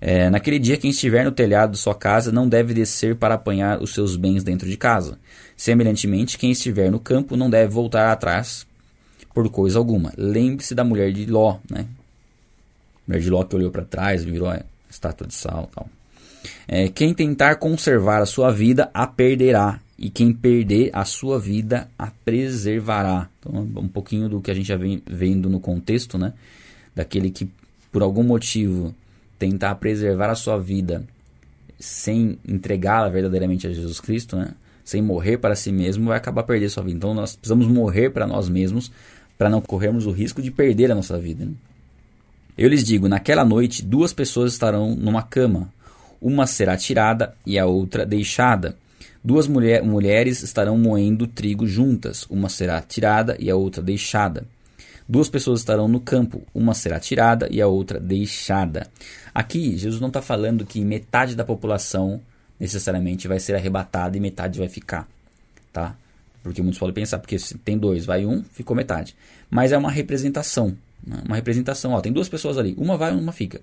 É, 0.00 0.30
naquele 0.30 0.58
dia, 0.58 0.76
quem 0.76 0.90
estiver 0.90 1.24
no 1.24 1.32
telhado 1.32 1.72
de 1.72 1.78
sua 1.78 1.94
casa 1.94 2.30
não 2.30 2.48
deve 2.48 2.72
descer 2.72 3.16
para 3.16 3.34
apanhar 3.34 3.82
os 3.82 3.92
seus 3.92 4.14
bens 4.14 4.44
dentro 4.44 4.68
de 4.68 4.76
casa. 4.76 5.18
Semelhantemente, 5.56 6.38
quem 6.38 6.52
estiver 6.52 6.92
no 6.92 7.00
campo 7.00 7.36
não 7.36 7.50
deve 7.50 7.72
voltar 7.72 8.12
atrás 8.12 8.64
por 9.34 9.50
coisa 9.50 9.80
alguma. 9.80 10.12
Lembre-se 10.16 10.72
da 10.72 10.84
mulher 10.84 11.12
de 11.12 11.26
Ló, 11.26 11.58
né? 11.68 11.80
A 11.80 13.08
mulher 13.08 13.20
de 13.20 13.30
Ló 13.30 13.42
que 13.42 13.56
olhou 13.56 13.72
para 13.72 13.84
trás, 13.84 14.22
virou 14.22 14.48
a 14.48 14.62
estátua 14.88 15.26
de 15.26 15.34
sal 15.34 15.68
tal. 15.74 15.88
É, 16.68 16.88
quem 16.88 17.12
tentar 17.12 17.56
conservar 17.56 18.22
a 18.22 18.26
sua 18.26 18.52
vida, 18.52 18.88
a 18.94 19.08
perderá. 19.08 19.80
E 20.00 20.08
quem 20.08 20.32
perder 20.32 20.90
a 20.94 21.04
sua 21.04 21.38
vida, 21.38 21.86
a 21.98 22.10
preservará. 22.24 23.28
Então, 23.38 23.68
um 23.76 23.86
pouquinho 23.88 24.28
do 24.28 24.40
que 24.40 24.50
a 24.50 24.54
gente 24.54 24.66
já 24.66 24.76
vem 24.76 25.02
vendo 25.06 25.50
no 25.50 25.60
contexto, 25.60 26.16
né? 26.16 26.32
Daquele 26.94 27.30
que, 27.30 27.48
por 27.92 28.02
algum 28.02 28.22
motivo, 28.22 28.94
tentar 29.38 29.74
preservar 29.74 30.30
a 30.30 30.34
sua 30.34 30.58
vida 30.58 31.04
sem 31.78 32.38
entregá-la 32.48 33.10
verdadeiramente 33.10 33.66
a 33.66 33.72
Jesus 33.72 34.00
Cristo, 34.00 34.36
né? 34.36 34.54
Sem 34.82 35.02
morrer 35.02 35.36
para 35.36 35.54
si 35.54 35.70
mesmo, 35.70 36.06
vai 36.06 36.16
acabar 36.16 36.44
perdendo 36.44 36.70
sua 36.70 36.82
vida. 36.82 36.96
Então, 36.96 37.12
nós 37.12 37.36
precisamos 37.36 37.66
morrer 37.66 38.08
para 38.08 38.26
nós 38.26 38.48
mesmos 38.48 38.90
para 39.40 39.48
não 39.48 39.62
corrermos 39.62 40.04
o 40.04 40.10
risco 40.10 40.42
de 40.42 40.50
perder 40.50 40.90
a 40.92 40.94
nossa 40.94 41.18
vida. 41.18 41.46
Né? 41.46 41.52
Eu 42.58 42.68
lhes 42.68 42.84
digo: 42.84 43.08
naquela 43.08 43.42
noite, 43.42 43.82
duas 43.82 44.12
pessoas 44.12 44.52
estarão 44.52 44.94
numa 44.94 45.22
cama 45.22 45.72
uma 46.20 46.46
será 46.46 46.76
tirada 46.76 47.34
e 47.46 47.58
a 47.58 47.64
outra 47.64 48.04
deixada. 48.04 48.76
Duas 49.22 49.46
mulher, 49.46 49.82
mulheres 49.82 50.42
estarão 50.42 50.78
moendo 50.78 51.26
trigo 51.26 51.66
juntas, 51.66 52.26
uma 52.30 52.48
será 52.48 52.80
tirada 52.80 53.36
e 53.38 53.50
a 53.50 53.56
outra 53.56 53.82
deixada. 53.82 54.46
Duas 55.06 55.28
pessoas 55.28 55.60
estarão 55.60 55.88
no 55.88 56.00
campo, 56.00 56.42
uma 56.54 56.72
será 56.72 56.98
tirada 56.98 57.46
e 57.50 57.60
a 57.60 57.66
outra 57.66 58.00
deixada. 58.00 58.86
Aqui, 59.34 59.76
Jesus 59.76 60.00
não 60.00 60.08
está 60.08 60.22
falando 60.22 60.64
que 60.64 60.82
metade 60.84 61.36
da 61.36 61.44
população 61.44 62.20
necessariamente 62.58 63.28
vai 63.28 63.38
ser 63.38 63.54
arrebatada 63.54 64.16
e 64.16 64.20
metade 64.20 64.58
vai 64.58 64.68
ficar, 64.68 65.06
tá? 65.72 65.94
Porque 66.42 66.62
muitos 66.62 66.78
podem 66.78 66.94
pensar, 66.94 67.18
porque 67.18 67.38
se 67.38 67.58
tem 67.58 67.76
dois, 67.76 68.06
vai 68.06 68.24
um, 68.24 68.42
ficou 68.42 68.74
metade. 68.74 69.14
Mas 69.50 69.72
é 69.72 69.76
uma 69.76 69.90
representação, 69.90 70.74
né? 71.06 71.22
uma 71.26 71.36
representação. 71.36 71.92
Ó, 71.92 72.00
tem 72.00 72.12
duas 72.12 72.28
pessoas 72.28 72.56
ali, 72.56 72.74
uma 72.78 72.96
vai, 72.96 73.12
uma 73.12 73.32
fica 73.32 73.60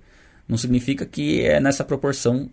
não 0.48 0.56
significa 0.56 1.04
que 1.04 1.42
é 1.42 1.60
nessa 1.60 1.84
proporção, 1.84 2.48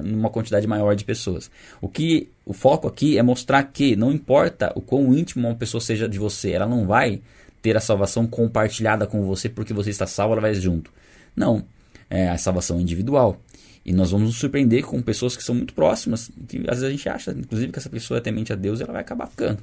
numa 0.00 0.30
quantidade 0.30 0.66
maior 0.66 0.94
de 0.94 1.04
pessoas. 1.04 1.50
O 1.80 1.88
que 1.88 2.28
o 2.46 2.52
foco 2.52 2.86
aqui 2.86 3.18
é 3.18 3.22
mostrar 3.22 3.62
que 3.64 3.96
não 3.96 4.12
importa 4.12 4.72
o 4.76 4.80
quão 4.80 5.12
íntimo 5.16 5.48
uma 5.48 5.56
pessoa 5.56 5.80
seja 5.80 6.08
de 6.08 6.18
você, 6.18 6.52
ela 6.52 6.66
não 6.66 6.86
vai 6.86 7.20
ter 7.60 7.76
a 7.76 7.80
salvação 7.80 8.26
compartilhada 8.26 9.06
com 9.06 9.24
você 9.24 9.48
porque 9.48 9.74
você 9.74 9.90
está 9.90 10.06
salvo, 10.06 10.34
ela 10.34 10.42
vai 10.42 10.54
junto. 10.54 10.90
Não, 11.34 11.64
é 12.08 12.28
a 12.28 12.38
salvação 12.38 12.78
é 12.78 12.80
individual. 12.80 13.40
E 13.84 13.92
nós 13.92 14.10
vamos 14.10 14.28
nos 14.28 14.36
surpreender 14.36 14.84
com 14.84 15.00
pessoas 15.00 15.36
que 15.36 15.42
são 15.42 15.54
muito 15.54 15.72
próximas, 15.72 16.30
que 16.46 16.58
às 16.68 16.80
vezes 16.80 16.84
a 16.84 16.90
gente 16.90 17.08
acha, 17.08 17.30
inclusive, 17.32 17.72
que 17.72 17.78
essa 17.78 17.88
pessoa 17.88 18.18
é 18.18 18.20
temente 18.20 18.52
a 18.52 18.56
Deus 18.56 18.78
e 18.78 18.82
ela 18.82 18.92
vai 18.92 19.00
acabar 19.00 19.26
ficando. 19.26 19.58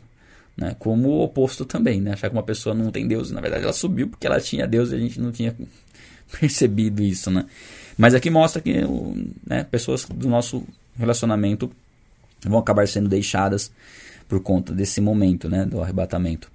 Né? 0.56 0.76
Como 0.80 1.10
o 1.10 1.22
oposto 1.22 1.66
também, 1.66 2.02
né? 2.02 2.14
Achar 2.14 2.30
que 2.30 2.36
uma 2.36 2.44
pessoa 2.44 2.74
não 2.74 2.90
tem 2.90 3.08
Deus, 3.08 3.30
na 3.30 3.40
verdade 3.40 3.64
ela 3.64 3.74
subiu 3.74 4.08
porque 4.08 4.26
ela 4.26 4.42
tinha 4.42 4.66
Deus 4.66 4.92
e 4.92 4.96
a 4.96 4.98
gente 4.98 5.20
não 5.22 5.32
tinha 5.32 5.56
percebido 6.40 7.04
isso, 7.04 7.30
né? 7.30 7.46
Mas 7.98 8.14
aqui 8.14 8.30
mostra 8.30 8.62
que 8.62 8.74
né, 9.46 9.64
pessoas 9.64 10.06
do 10.06 10.30
nosso 10.30 10.64
relacionamento 10.98 11.72
vão 12.46 12.60
acabar 12.60 12.88
sendo 12.88 13.10
deixadas 13.10 13.72
por 14.28 14.42
conta 14.42 14.74
desse 14.74 15.02
momento, 15.02 15.50
né, 15.50 15.66
do 15.66 15.82
arrebatamento. 15.82 16.52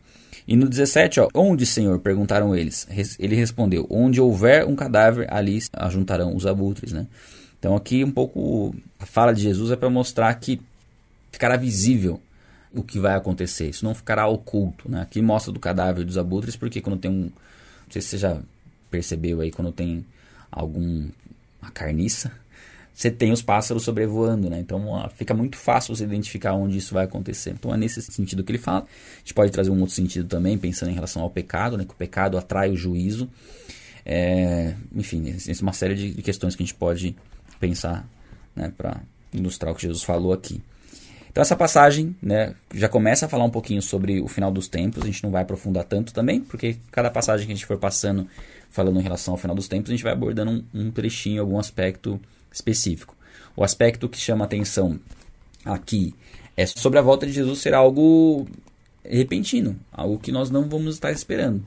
E 0.47 0.57
no 0.57 0.69
17, 0.69 1.21
ó, 1.21 1.29
onde, 1.35 1.65
Senhor? 1.65 1.99
perguntaram 2.01 2.55
eles. 2.55 2.87
Ele 3.19 3.37
respondeu: 3.37 3.87
Onde 3.89 4.21
houver 4.21 4.67
um 4.67 4.75
cadáver, 4.75 5.27
ali 5.33 5.59
ajuntarão 5.73 6.35
os 6.35 6.47
abutres, 6.47 6.93
né? 6.93 7.07
Então 7.59 7.77
aqui 7.77 8.03
um 8.03 8.11
pouco 8.11 8.75
a 8.99 9.07
fala 9.07 9.33
de 9.33 9.43
Jesus 9.43 9.71
é 9.71 9.77
para 9.77 9.89
mostrar 9.89 10.35
que 10.35 10.61
ficará 11.31 11.57
visível 11.57 12.21
o 12.75 12.83
que 12.83 12.99
vai 12.99 13.15
acontecer. 13.15 13.69
Isso 13.69 13.85
não 13.85 13.95
ficará 13.95 14.27
oculto, 14.27 14.91
né? 14.91 15.03
Aqui 15.03 15.23
mostra 15.23 15.53
do 15.53 15.61
cadáver 15.61 16.05
dos 16.05 16.19
abutres, 16.19 16.57
porque 16.57 16.81
quando 16.81 16.99
tem 16.99 17.11
um, 17.11 17.23
não 17.23 17.33
sei 17.91 18.03
se 18.03 18.09
você 18.09 18.19
já 18.19 18.37
percebeu 18.91 19.41
aí, 19.41 19.53
quando 19.53 19.71
tem 19.71 20.05
algum 20.51 21.09
uma 21.63 21.71
carniça, 21.71 22.33
você 22.93 23.11
tem 23.11 23.33
os 23.33 23.41
pássaros 23.41 23.85
sobrevoando, 23.85 24.51
né? 24.51 24.59
Então 24.61 25.09
fica 25.17 25.33
muito 25.33 25.57
fácil 25.57 25.97
você 25.97 26.05
identificar 26.05 26.53
onde 26.53 26.77
isso 26.77 26.93
vai 26.93 27.05
acontecer. 27.05 27.51
Então 27.51 27.73
é 27.73 27.77
nesse 27.77 28.03
sentido 28.03 28.45
que 28.45 28.53
ele 28.53 28.59
fala. 28.59 28.81
A 28.81 29.19
gente 29.21 29.33
pode 29.33 29.51
trazer 29.51 29.71
um 29.71 29.81
outro 29.81 29.95
sentido 29.95 30.29
também, 30.29 30.59
pensando 30.59 30.91
em 30.91 30.95
relação 30.95 31.23
ao 31.23 31.31
pecado, 31.31 31.79
né? 31.79 31.85
Que 31.85 31.93
o 31.93 31.97
pecado 31.97 32.37
atrai 32.37 32.71
o 32.71 32.77
juízo. 32.77 33.31
É, 34.05 34.75
enfim, 34.95 35.31
é 35.31 35.63
uma 35.63 35.73
série 35.73 35.95
de 35.95 36.23
questões 36.23 36.55
que 36.55 36.63
a 36.63 36.67
gente 36.67 36.75
pode 36.75 37.17
pensar 37.59 38.07
né, 38.55 38.73
para 38.77 39.01
ilustrar 39.33 39.73
o 39.73 39.77
que 39.77 39.83
Jesus 39.83 40.03
falou 40.03 40.33
aqui. 40.33 40.61
Então 41.31 41.41
essa 41.41 41.57
passagem 41.57 42.15
né, 42.21 42.55
já 42.75 42.91
começa 42.91 43.25
a 43.25 43.29
falar 43.29 43.45
um 43.45 43.51
pouquinho 43.51 43.81
sobre 43.81 44.21
o 44.21 44.29
final 44.29 44.53
dos 44.53 44.69
tempos. 44.69 45.03
A 45.03 45.07
gente 45.07 45.23
não 45.23 45.31
vai 45.31 45.43
aprofundar 45.43 45.85
tanto 45.85 46.13
também, 46.13 46.41
porque 46.41 46.77
cada 46.91 47.11
passagem 47.11 47.47
que 47.47 47.53
a 47.53 47.57
gente 47.57 47.65
for 47.65 47.79
passando 47.79 48.27
falando 48.73 48.99
em 48.99 49.03
relação 49.03 49.35
ao 49.35 49.39
final 49.39 49.55
dos 49.55 49.69
tempos, 49.69 49.91
a 49.91 49.95
gente 49.95 50.03
vai 50.03 50.13
abordando 50.13 50.51
um, 50.51 50.65
um 50.75 50.91
trechinho, 50.91 51.43
algum 51.43 51.59
aspecto 51.59 52.19
específico. 52.51 53.15
O 53.55 53.63
aspecto 53.63 54.09
que 54.09 54.19
chama 54.19 54.47
atenção 54.47 54.99
aqui 55.65 56.15
é 56.57 56.67
sobre 56.67 56.99
a 56.99 57.03
volta 57.03 57.27
de 57.27 57.33
Jesus 57.33 57.61
ser 57.61 57.75
algo 57.75 58.49
repentino, 59.05 59.79
algo 59.93 60.19
que 60.19 60.33
nós 60.33 60.51
não 60.51 60.69
vamos 60.69 60.95
estar 60.95 61.13
esperando. 61.13 61.63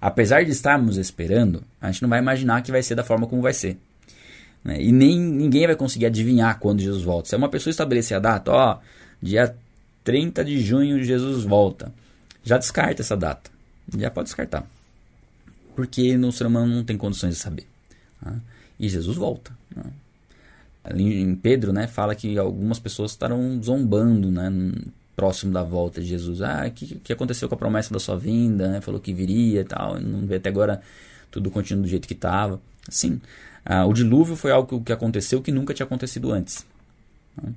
Apesar 0.00 0.44
de 0.44 0.52
estarmos 0.52 0.98
esperando, 0.98 1.64
a 1.80 1.90
gente 1.90 2.02
não 2.02 2.10
vai 2.10 2.20
imaginar 2.20 2.62
que 2.62 2.70
vai 2.70 2.82
ser 2.82 2.94
da 2.94 3.02
forma 3.02 3.26
como 3.26 3.42
vai 3.42 3.54
ser. 3.54 3.78
Né? 4.62 4.82
E 4.82 4.92
nem 4.92 5.18
ninguém 5.18 5.66
vai 5.66 5.76
conseguir 5.76 6.06
adivinhar 6.06 6.58
quando 6.58 6.80
Jesus 6.80 7.02
volta. 7.02 7.28
Se 7.28 7.34
é 7.34 7.38
uma 7.38 7.48
pessoa 7.48 7.70
estabelecer 7.70 8.16
a 8.16 8.20
data, 8.20 8.52
ó, 8.52 8.78
dia 9.20 9.56
30 10.04 10.44
de 10.44 10.60
junho 10.60 11.02
Jesus 11.02 11.42
volta, 11.44 11.92
já 12.44 12.58
descarta 12.58 13.00
essa 13.00 13.16
data. 13.16 13.50
Já 13.96 14.10
pode 14.10 14.26
descartar 14.26 14.68
porque 15.78 16.16
no 16.16 16.32
ser 16.32 16.44
humano 16.44 16.74
não 16.74 16.82
tem 16.82 16.96
condições 16.96 17.34
de 17.34 17.40
saber. 17.40 17.64
Né? 18.20 18.40
E 18.80 18.88
Jesus 18.88 19.16
volta. 19.16 19.56
Né? 19.76 19.84
ali 20.82 21.20
em 21.20 21.36
Pedro, 21.36 21.72
né, 21.72 21.86
fala 21.86 22.16
que 22.16 22.36
algumas 22.36 22.80
pessoas 22.80 23.12
estarão 23.12 23.62
zombando, 23.62 24.28
né, 24.28 24.50
próximo 25.14 25.52
da 25.52 25.62
volta 25.62 26.00
de 26.00 26.08
Jesus. 26.08 26.42
Ah, 26.42 26.64
o 26.66 26.72
que, 26.72 26.96
que 26.96 27.12
aconteceu 27.12 27.48
com 27.48 27.54
a 27.54 27.58
promessa 27.58 27.94
da 27.94 28.00
sua 28.00 28.16
vinda? 28.16 28.66
Né? 28.68 28.80
Falou 28.80 29.00
que 29.00 29.14
viria 29.14 29.60
e 29.60 29.64
tal, 29.64 30.00
não 30.00 30.26
vê 30.26 30.34
até 30.34 30.48
agora 30.48 30.82
tudo 31.30 31.48
continua 31.48 31.84
do 31.84 31.88
jeito 31.88 32.08
que 32.08 32.14
estava. 32.14 32.60
Sim, 32.88 33.20
ah, 33.64 33.86
o 33.86 33.92
dilúvio 33.92 34.34
foi 34.34 34.50
algo 34.50 34.82
que 34.82 34.92
aconteceu 34.92 35.40
que 35.40 35.52
nunca 35.52 35.72
tinha 35.72 35.86
acontecido 35.86 36.32
antes. 36.32 36.66
Né? 37.40 37.52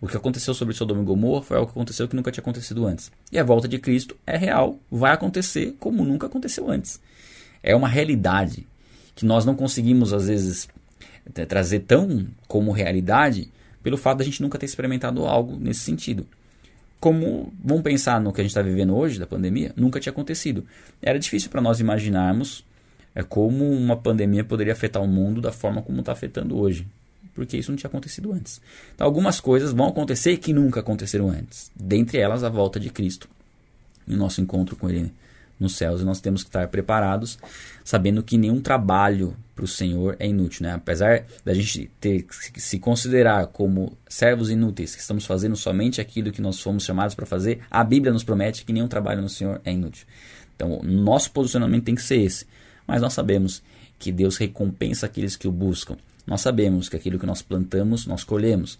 O 0.00 0.06
que 0.06 0.16
aconteceu 0.16 0.54
sobre 0.54 0.74
Sodoma 0.74 1.02
e 1.02 1.04
Gomorra 1.04 1.42
foi 1.42 1.56
algo 1.56 1.72
que 1.72 1.76
aconteceu 1.76 2.06
que 2.06 2.14
nunca 2.14 2.30
tinha 2.30 2.42
acontecido 2.42 2.86
antes. 2.86 3.10
E 3.32 3.38
a 3.38 3.42
volta 3.42 3.66
de 3.66 3.80
Cristo 3.80 4.16
é 4.24 4.36
real, 4.36 4.78
vai 4.88 5.12
acontecer 5.12 5.74
como 5.80 6.04
nunca 6.04 6.28
aconteceu 6.28 6.70
antes. 6.70 7.00
É 7.64 7.74
uma 7.74 7.88
realidade 7.88 8.66
que 9.14 9.24
nós 9.24 9.46
não 9.46 9.56
conseguimos, 9.56 10.12
às 10.12 10.26
vezes, 10.26 10.68
trazer 11.48 11.80
tão 11.80 12.26
como 12.46 12.70
realidade 12.72 13.50
pelo 13.82 13.96
fato 13.96 14.18
da 14.18 14.24
gente 14.24 14.42
nunca 14.42 14.58
ter 14.58 14.66
experimentado 14.66 15.24
algo 15.24 15.56
nesse 15.58 15.80
sentido. 15.80 16.26
Como, 17.00 17.52
vamos 17.62 17.82
pensar 17.82 18.20
no 18.20 18.32
que 18.32 18.40
a 18.42 18.44
gente 18.44 18.50
está 18.50 18.60
vivendo 18.60 18.94
hoje, 18.94 19.18
da 19.18 19.26
pandemia, 19.26 19.72
nunca 19.76 19.98
tinha 19.98 20.12
acontecido. 20.12 20.66
Era 21.00 21.18
difícil 21.18 21.50
para 21.50 21.62
nós 21.62 21.80
imaginarmos 21.80 22.64
é, 23.14 23.22
como 23.22 23.70
uma 23.70 23.96
pandemia 23.96 24.44
poderia 24.44 24.74
afetar 24.74 25.02
o 25.02 25.08
mundo 25.08 25.40
da 25.40 25.50
forma 25.50 25.80
como 25.80 26.00
está 26.00 26.12
afetando 26.12 26.58
hoje. 26.58 26.86
Porque 27.34 27.56
isso 27.56 27.70
não 27.70 27.76
tinha 27.76 27.88
acontecido 27.88 28.30
antes. 28.32 28.60
Então, 28.94 29.06
algumas 29.06 29.40
coisas 29.40 29.72
vão 29.72 29.88
acontecer 29.88 30.36
que 30.36 30.52
nunca 30.52 30.80
aconteceram 30.80 31.30
antes. 31.30 31.70
Dentre 31.74 32.18
elas, 32.18 32.44
a 32.44 32.50
volta 32.50 32.78
de 32.78 32.90
Cristo 32.90 33.28
e 34.06 34.14
o 34.14 34.18
nosso 34.18 34.42
encontro 34.42 34.76
com 34.76 34.88
Ele 34.88 35.10
nos 35.58 35.76
céus 35.76 36.00
e 36.00 36.04
nós 36.04 36.20
temos 36.20 36.42
que 36.42 36.48
estar 36.48 36.68
preparados, 36.68 37.38
sabendo 37.84 38.22
que 38.22 38.36
nenhum 38.36 38.60
trabalho 38.60 39.36
para 39.54 39.64
o 39.64 39.68
Senhor 39.68 40.16
é 40.18 40.26
inútil. 40.26 40.64
Né? 40.64 40.72
Apesar 40.72 41.24
da 41.44 41.54
gente 41.54 41.90
ter 42.00 42.22
que 42.22 42.60
se 42.60 42.78
considerar 42.78 43.46
como 43.48 43.96
servos 44.08 44.50
inúteis, 44.50 44.94
que 44.94 45.00
estamos 45.00 45.24
fazendo 45.24 45.56
somente 45.56 46.00
aquilo 46.00 46.32
que 46.32 46.42
nós 46.42 46.60
fomos 46.60 46.84
chamados 46.84 47.14
para 47.14 47.26
fazer, 47.26 47.60
a 47.70 47.84
Bíblia 47.84 48.12
nos 48.12 48.24
promete 48.24 48.64
que 48.64 48.72
nenhum 48.72 48.88
trabalho 48.88 49.22
no 49.22 49.28
Senhor 49.28 49.60
é 49.64 49.72
inútil. 49.72 50.06
Então, 50.56 50.80
nosso 50.82 51.30
posicionamento 51.30 51.84
tem 51.84 51.94
que 51.94 52.02
ser 52.02 52.20
esse. 52.20 52.46
Mas 52.86 53.00
nós 53.00 53.12
sabemos 53.12 53.62
que 53.98 54.12
Deus 54.12 54.36
recompensa 54.36 55.06
aqueles 55.06 55.36
que 55.36 55.48
o 55.48 55.52
buscam. 55.52 55.96
Nós 56.26 56.40
sabemos 56.40 56.88
que 56.88 56.96
aquilo 56.96 57.18
que 57.18 57.26
nós 57.26 57.42
plantamos, 57.42 58.06
nós 58.06 58.24
colhemos. 58.24 58.78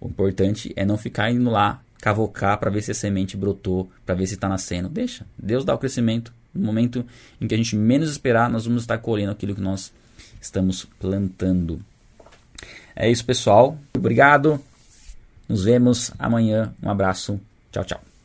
O 0.00 0.08
importante 0.08 0.72
é 0.76 0.84
não 0.84 0.98
ficar 0.98 1.30
indo 1.30 1.50
lá 1.50 1.80
cavocar 2.00 2.58
para 2.58 2.70
ver 2.70 2.82
se 2.82 2.90
a 2.90 2.94
semente 2.94 3.36
brotou, 3.36 3.90
para 4.04 4.14
ver 4.14 4.26
se 4.26 4.34
está 4.34 4.48
nascendo. 4.48 4.88
Deixa, 4.88 5.26
Deus 5.38 5.64
dá 5.64 5.74
o 5.74 5.78
crescimento. 5.78 6.32
No 6.54 6.64
momento 6.64 7.04
em 7.40 7.46
que 7.46 7.54
a 7.54 7.58
gente 7.58 7.76
menos 7.76 8.10
esperar, 8.10 8.48
nós 8.50 8.64
vamos 8.64 8.82
estar 8.82 8.98
colhendo 8.98 9.32
aquilo 9.32 9.54
que 9.54 9.60
nós 9.60 9.92
estamos 10.40 10.86
plantando. 10.98 11.80
É 12.94 13.10
isso, 13.10 13.24
pessoal. 13.24 13.78
Obrigado. 13.94 14.58
Nos 15.48 15.64
vemos 15.64 16.10
amanhã. 16.18 16.74
Um 16.82 16.90
abraço. 16.90 17.38
Tchau, 17.70 17.84
tchau. 17.84 18.15